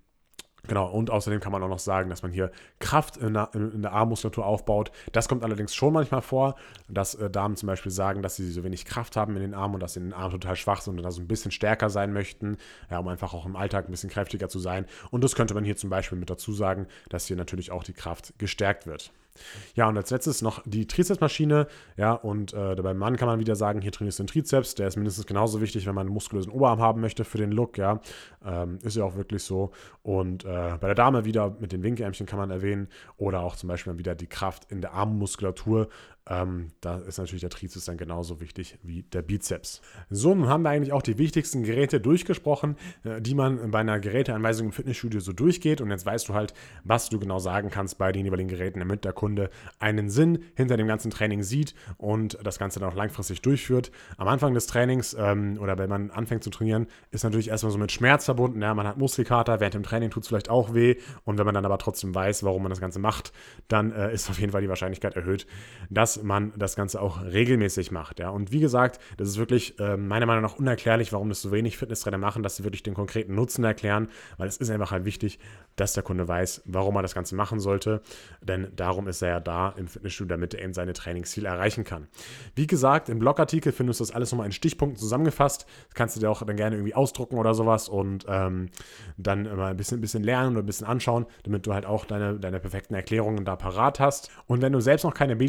Genau, 0.68 0.88
und 0.88 1.10
außerdem 1.10 1.40
kann 1.40 1.50
man 1.50 1.60
auch 1.64 1.68
noch 1.68 1.80
sagen, 1.80 2.08
dass 2.08 2.22
man 2.22 2.30
hier 2.30 2.52
Kraft 2.78 3.16
in 3.16 3.34
der, 3.34 3.92
Armmuskulatur 3.92 4.46
aufbaut. 4.46 4.92
Das 5.10 5.28
kommt 5.28 5.42
allerdings 5.42 5.74
schon 5.74 5.92
manchmal 5.92 6.22
vor, 6.22 6.54
dass 6.88 7.16
äh, 7.16 7.28
Damen 7.28 7.56
zum 7.56 7.66
Beispiel 7.66 7.90
sagen, 7.90 8.22
dass 8.22 8.36
sie 8.36 8.48
so 8.48 8.62
wenig 8.62 8.84
Kraft 8.84 9.16
haben 9.16 9.34
in 9.34 9.42
den 9.42 9.54
Armen 9.54 9.74
und 9.74 9.80
dass 9.80 9.94
sie 9.94 10.00
in 10.00 10.06
den 10.06 10.12
Armen 10.12 10.30
total 10.30 10.54
schwach 10.54 10.80
sind 10.80 10.98
und 10.98 11.02
da 11.02 11.10
so 11.10 11.20
ein 11.20 11.26
bisschen 11.26 11.50
stärker 11.50 11.90
sein 11.90 12.12
möchten, 12.12 12.58
ja, 12.90 12.98
um 13.00 13.08
einfach 13.08 13.34
auch 13.34 13.44
im 13.44 13.56
Alltag 13.56 13.88
ein 13.88 13.90
bisschen 13.90 14.10
kräftiger 14.10 14.48
zu 14.48 14.60
sein. 14.60 14.86
Und 15.10 15.24
das 15.24 15.34
könnte 15.34 15.54
man 15.54 15.64
hier 15.64 15.76
zum 15.76 15.90
Beispiel 15.90 16.18
mit 16.18 16.30
dazu 16.30 16.52
sagen, 16.52 16.86
dass 17.08 17.26
hier 17.26 17.36
natürlich 17.36 17.72
auch 17.72 17.82
die 17.82 17.92
Kraft 17.92 18.32
gestärkt 18.38 18.86
wird. 18.86 19.12
Ja, 19.74 19.88
und 19.88 19.96
als 19.96 20.10
letztes 20.10 20.42
noch 20.42 20.62
die 20.64 20.86
Trizepsmaschine. 20.86 21.66
Ja, 21.96 22.12
und 22.12 22.52
äh, 22.52 22.74
beim 22.74 22.98
Mann 22.98 23.16
kann 23.16 23.28
man 23.28 23.40
wieder 23.40 23.56
sagen, 23.56 23.80
hier 23.80 23.92
trainierst 23.92 24.18
du 24.18 24.24
den 24.24 24.28
Trizeps. 24.28 24.74
Der 24.74 24.88
ist 24.88 24.96
mindestens 24.96 25.26
genauso 25.26 25.60
wichtig, 25.60 25.86
wenn 25.86 25.94
man 25.94 26.06
einen 26.06 26.14
muskulösen 26.14 26.52
Oberarm 26.52 26.80
haben 26.80 27.00
möchte 27.00 27.24
für 27.24 27.38
den 27.38 27.52
Look. 27.52 27.78
Ja, 27.78 28.00
ähm, 28.44 28.78
ist 28.82 28.96
ja 28.96 29.04
auch 29.04 29.16
wirklich 29.16 29.42
so. 29.42 29.70
Und 30.02 30.44
äh, 30.44 30.76
bei 30.80 30.86
der 30.86 30.94
Dame 30.94 31.24
wieder 31.24 31.56
mit 31.60 31.72
den 31.72 31.82
Winkelärmchen 31.82 32.26
kann 32.26 32.38
man 32.38 32.50
erwähnen. 32.50 32.88
Oder 33.16 33.40
auch 33.40 33.56
zum 33.56 33.68
Beispiel 33.68 33.98
wieder 33.98 34.14
die 34.14 34.26
Kraft 34.28 34.70
in 34.70 34.80
der 34.80 34.92
Armmuskulatur. 34.94 35.88
Ähm, 36.28 36.70
da 36.80 36.98
ist 36.98 37.18
natürlich 37.18 37.40
der 37.40 37.50
Trizeps 37.50 37.86
dann 37.86 37.96
genauso 37.96 38.40
wichtig 38.40 38.78
wie 38.84 39.02
der 39.02 39.22
Bizeps. 39.22 39.80
So, 40.08 40.32
nun 40.34 40.48
haben 40.48 40.62
wir 40.62 40.70
eigentlich 40.70 40.92
auch 40.92 41.02
die 41.02 41.18
wichtigsten 41.18 41.64
Geräte 41.64 42.00
durchgesprochen, 42.00 42.76
äh, 43.02 43.20
die 43.20 43.34
man 43.34 43.72
bei 43.72 43.80
einer 43.80 43.98
Geräteanweisung 43.98 44.66
im 44.66 44.72
Fitnessstudio 44.72 45.18
so 45.18 45.32
durchgeht. 45.32 45.80
Und 45.80 45.90
jetzt 45.90 46.06
weißt 46.06 46.28
du 46.28 46.34
halt, 46.34 46.54
was 46.84 47.08
du 47.08 47.18
genau 47.18 47.40
sagen 47.40 47.70
kannst 47.70 47.98
bei 47.98 48.12
den 48.12 48.24
jeweiligen 48.24 48.48
Geräten, 48.48 48.78
damit 48.78 49.04
der 49.04 49.12
Kunde 49.12 49.50
einen 49.80 50.10
Sinn 50.10 50.44
hinter 50.54 50.76
dem 50.76 50.86
ganzen 50.86 51.10
Training 51.10 51.42
sieht 51.42 51.74
und 51.96 52.38
das 52.44 52.58
Ganze 52.60 52.78
dann 52.78 52.90
auch 52.90 52.94
langfristig 52.94 53.42
durchführt. 53.42 53.90
Am 54.16 54.28
Anfang 54.28 54.54
des 54.54 54.68
Trainings 54.68 55.16
ähm, 55.18 55.58
oder 55.60 55.76
wenn 55.76 55.90
man 55.90 56.12
anfängt 56.12 56.44
zu 56.44 56.50
trainieren, 56.50 56.86
ist 57.10 57.24
natürlich 57.24 57.48
erstmal 57.48 57.72
so 57.72 57.78
mit 57.78 57.90
Schmerz 57.90 58.26
verbunden. 58.26 58.62
Ja, 58.62 58.74
man 58.74 58.86
hat 58.86 58.96
Muskelkater, 58.96 59.58
während 59.58 59.74
dem 59.74 59.82
Training 59.82 60.10
tut 60.10 60.22
es 60.22 60.28
vielleicht 60.28 60.50
auch 60.50 60.72
weh. 60.72 60.96
Und 61.24 61.38
wenn 61.38 61.46
man 61.46 61.54
dann 61.54 61.64
aber 61.64 61.78
trotzdem 61.78 62.14
weiß, 62.14 62.44
warum 62.44 62.62
man 62.62 62.70
das 62.70 62.80
Ganze 62.80 63.00
macht, 63.00 63.32
dann 63.66 63.90
äh, 63.90 64.14
ist 64.14 64.30
auf 64.30 64.38
jeden 64.38 64.52
Fall 64.52 64.62
die 64.62 64.68
Wahrscheinlichkeit 64.68 65.16
erhöht, 65.16 65.48
dass 65.90 66.11
dass 66.12 66.22
man 66.22 66.52
das 66.56 66.76
Ganze 66.76 67.00
auch 67.00 67.22
regelmäßig 67.22 67.90
macht. 67.90 68.20
Ja. 68.20 68.30
Und 68.30 68.52
wie 68.52 68.60
gesagt, 68.60 69.00
das 69.16 69.28
ist 69.28 69.38
wirklich 69.38 69.78
äh, 69.78 69.96
meiner 69.96 70.26
Meinung 70.26 70.42
nach 70.42 70.56
unerklärlich, 70.56 71.12
warum 71.12 71.28
das 71.28 71.42
so 71.42 71.52
wenig 71.52 71.76
Fitnesstrainer 71.76 72.18
machen, 72.18 72.42
dass 72.42 72.56
sie 72.56 72.64
wirklich 72.64 72.82
den 72.82 72.94
konkreten 72.94 73.34
Nutzen 73.34 73.64
erklären, 73.64 74.08
weil 74.36 74.48
es 74.48 74.56
ist 74.56 74.70
einfach 74.70 74.90
halt 74.90 75.04
wichtig, 75.04 75.38
dass 75.76 75.94
der 75.94 76.02
Kunde 76.02 76.28
weiß, 76.28 76.62
warum 76.66 76.96
er 76.96 77.02
das 77.02 77.14
Ganze 77.14 77.34
machen 77.34 77.60
sollte. 77.60 78.02
Denn 78.42 78.68
darum 78.76 79.08
ist 79.08 79.22
er 79.22 79.28
ja 79.28 79.40
da 79.40 79.70
im 79.70 79.86
Fitnessstudio, 79.86 80.36
damit 80.36 80.54
er 80.54 80.62
eben 80.62 80.74
seine 80.74 80.92
Trainingsziele 80.92 81.48
erreichen 81.48 81.84
kann. 81.84 82.08
Wie 82.54 82.66
gesagt, 82.66 83.08
im 83.08 83.18
Blogartikel 83.18 83.72
findest 83.72 84.00
du 84.00 84.04
das 84.04 84.14
alles 84.14 84.32
nochmal 84.32 84.46
in 84.46 84.52
Stichpunkten 84.52 84.98
zusammengefasst. 84.98 85.66
Das 85.88 85.94
kannst 85.94 86.16
du 86.16 86.20
dir 86.20 86.30
auch 86.30 86.42
dann 86.42 86.56
gerne 86.56 86.76
irgendwie 86.76 86.94
ausdrucken 86.94 87.38
oder 87.38 87.54
sowas 87.54 87.88
und 87.88 88.26
ähm, 88.28 88.68
dann 89.16 89.44
mal 89.56 89.70
ein 89.70 89.76
bisschen, 89.76 89.98
ein 89.98 90.02
bisschen 90.02 90.22
lernen 90.22 90.52
oder 90.52 90.62
ein 90.62 90.66
bisschen 90.66 90.86
anschauen, 90.86 91.26
damit 91.44 91.66
du 91.66 91.72
halt 91.72 91.86
auch 91.86 92.04
deine, 92.04 92.38
deine 92.38 92.60
perfekten 92.60 92.94
Erklärungen 92.94 93.44
da 93.44 93.56
parat 93.56 94.00
hast. 94.00 94.30
Und 94.46 94.60
wenn 94.60 94.72
du 94.72 94.80
selbst 94.80 95.04
noch 95.04 95.14
keine 95.14 95.40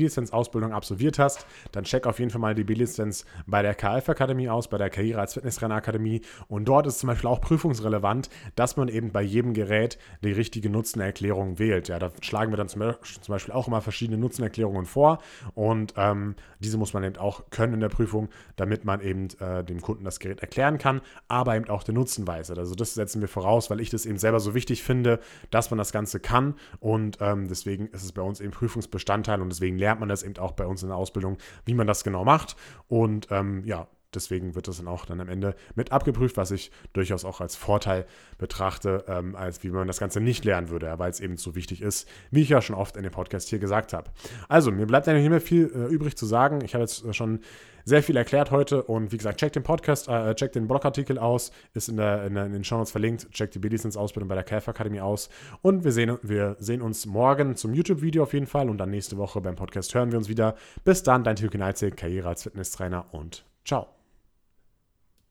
B-Lizenz-Ausbildung 0.53 0.73
absolviert 0.73 1.19
hast, 1.19 1.45
dann 1.71 1.83
check 1.83 2.05
auf 2.05 2.19
jeden 2.19 2.31
Fall 2.31 2.41
mal 2.41 2.55
die 2.55 2.63
B-Lizenz 2.63 3.25
bei 3.45 3.61
der 3.61 3.75
KF 3.75 4.07
Akademie 4.09 4.49
aus, 4.49 4.67
bei 4.67 4.77
der 4.77 4.89
Karriere 4.89 5.19
als 5.19 5.33
Fitnesstrainer 5.33 5.75
Akademie. 5.75 6.21
Und 6.47 6.65
dort 6.65 6.87
ist 6.87 6.99
zum 6.99 7.07
Beispiel 7.07 7.29
auch 7.29 7.41
prüfungsrelevant, 7.41 8.29
dass 8.55 8.77
man 8.77 8.87
eben 8.87 9.11
bei 9.11 9.21
jedem 9.21 9.53
Gerät 9.53 9.97
die 10.23 10.31
richtige 10.31 10.69
Nutzenerklärung 10.69 11.59
wählt. 11.59 11.87
Ja, 11.87 11.99
da 11.99 12.11
schlagen 12.21 12.51
wir 12.51 12.57
dann 12.57 12.69
zum 12.69 12.81
Beispiel 13.27 13.53
auch 13.53 13.67
immer 13.67 13.81
verschiedene 13.81 14.17
Nutzenerklärungen 14.17 14.85
vor 14.85 15.19
und 15.55 15.93
ähm, 15.97 16.35
diese 16.59 16.77
muss 16.77 16.93
man 16.93 17.03
eben 17.03 17.17
auch 17.17 17.49
können 17.49 17.73
in 17.73 17.79
der 17.79 17.89
Prüfung, 17.89 18.29
damit 18.55 18.85
man 18.85 19.01
eben 19.01 19.27
äh, 19.39 19.63
dem 19.63 19.81
Kunden 19.81 20.05
das 20.05 20.19
Gerät 20.19 20.41
erklären 20.41 20.77
kann, 20.77 21.01
aber 21.27 21.55
eben 21.55 21.69
auch 21.69 21.83
den 21.83 21.95
Nutzen 21.95 22.27
weiß. 22.27 22.51
Also 22.51 22.75
das 22.75 22.93
setzen 22.93 23.21
wir 23.21 23.27
voraus, 23.27 23.69
weil 23.69 23.79
ich 23.79 23.89
das 23.89 24.05
eben 24.05 24.17
selber 24.17 24.39
so 24.39 24.53
wichtig 24.53 24.83
finde, 24.83 25.19
dass 25.49 25.71
man 25.71 25.77
das 25.77 25.91
Ganze 25.91 26.19
kann 26.19 26.55
und 26.79 27.17
ähm, 27.21 27.47
deswegen 27.47 27.87
ist 27.87 28.03
es 28.03 28.11
bei 28.11 28.21
uns 28.21 28.39
eben 28.39 28.51
Prüfungsbestandteil 28.51 29.41
und 29.41 29.49
deswegen 29.49 29.77
lernt 29.77 29.99
man 29.99 30.09
das 30.09 30.23
eben 30.23 30.37
auch 30.37 30.42
bei 30.51 30.65
uns 30.65 30.83
in 30.83 30.89
der 30.89 30.97
Ausbildung, 30.97 31.37
wie 31.65 31.73
man 31.73 31.87
das 31.87 32.03
genau 32.03 32.25
macht 32.25 32.55
und 32.87 33.27
ähm, 33.31 33.63
ja, 33.65 33.87
deswegen 34.15 34.55
wird 34.55 34.67
das 34.67 34.77
dann 34.77 34.87
auch 34.87 35.05
dann 35.05 35.19
am 35.19 35.29
Ende 35.29 35.55
mit 35.75 35.91
abgeprüft, 35.91 36.37
was 36.37 36.51
ich 36.51 36.71
durchaus 36.93 37.25
auch 37.25 37.41
als 37.41 37.55
Vorteil 37.55 38.05
betrachte, 38.37 39.05
ähm, 39.07 39.35
als 39.35 39.63
wie 39.63 39.69
man 39.69 39.87
das 39.87 39.99
Ganze 39.99 40.21
nicht 40.21 40.45
lernen 40.45 40.69
würde, 40.69 40.93
weil 40.97 41.09
es 41.09 41.19
eben 41.19 41.37
so 41.37 41.55
wichtig 41.55 41.81
ist, 41.81 42.07
wie 42.31 42.41
ich 42.41 42.49
ja 42.49 42.61
schon 42.61 42.75
oft 42.75 42.97
in 42.97 43.03
dem 43.03 43.11
Podcast 43.11 43.49
hier 43.49 43.59
gesagt 43.59 43.93
habe. 43.93 44.11
Also, 44.47 44.71
mir 44.71 44.85
bleibt 44.85 45.07
eigentlich 45.07 45.23
nicht 45.23 45.31
mehr 45.31 45.41
viel 45.41 45.71
äh, 45.73 45.93
übrig 45.93 46.15
zu 46.15 46.25
sagen. 46.25 46.61
Ich 46.63 46.73
habe 46.73 46.83
jetzt 46.83 47.15
schon 47.15 47.39
sehr 47.85 48.03
viel 48.03 48.15
erklärt 48.17 48.51
heute. 48.51 48.83
Und 48.83 49.11
wie 49.11 49.17
gesagt, 49.17 49.39
checkt 49.39 49.55
den 49.55 49.63
Podcast, 49.63 50.07
äh, 50.07 50.33
checkt 50.35 50.55
den 50.55 50.67
Blogartikel 50.67 51.17
aus, 51.17 51.51
ist 51.73 51.89
in, 51.89 51.97
der, 51.97 52.25
in, 52.25 52.35
der, 52.35 52.45
in 52.45 52.53
den 52.53 52.63
Show 52.63 52.77
Notes 52.77 52.91
verlinkt, 52.91 53.29
checkt 53.31 53.55
die 53.55 53.59
B-Lizenz-Ausbildung 53.59 54.27
bei 54.27 54.35
der 54.35 54.43
KF 54.43 54.67
Akademie 54.67 55.01
aus. 55.01 55.29
Und 55.61 55.83
wir 55.83 55.91
sehen, 55.91 56.17
wir 56.21 56.55
sehen 56.59 56.81
uns 56.81 57.05
morgen 57.05 57.55
zum 57.55 57.73
YouTube-Video 57.73 58.23
auf 58.23 58.33
jeden 58.33 58.47
Fall. 58.47 58.69
Und 58.69 58.77
dann 58.77 58.89
nächste 58.89 59.17
Woche 59.17 59.41
beim 59.41 59.55
Podcast 59.55 59.93
hören 59.95 60.11
wir 60.11 60.17
uns 60.17 60.29
wieder. 60.29 60.55
Bis 60.83 61.03
dann, 61.03 61.23
dein 61.23 61.35
Tilke 61.35 61.57
Neizig, 61.57 61.97
Karriere 61.97 62.29
als 62.29 62.43
Fitnesstrainer. 62.43 63.05
Und 63.11 63.45
ciao. 63.65 64.02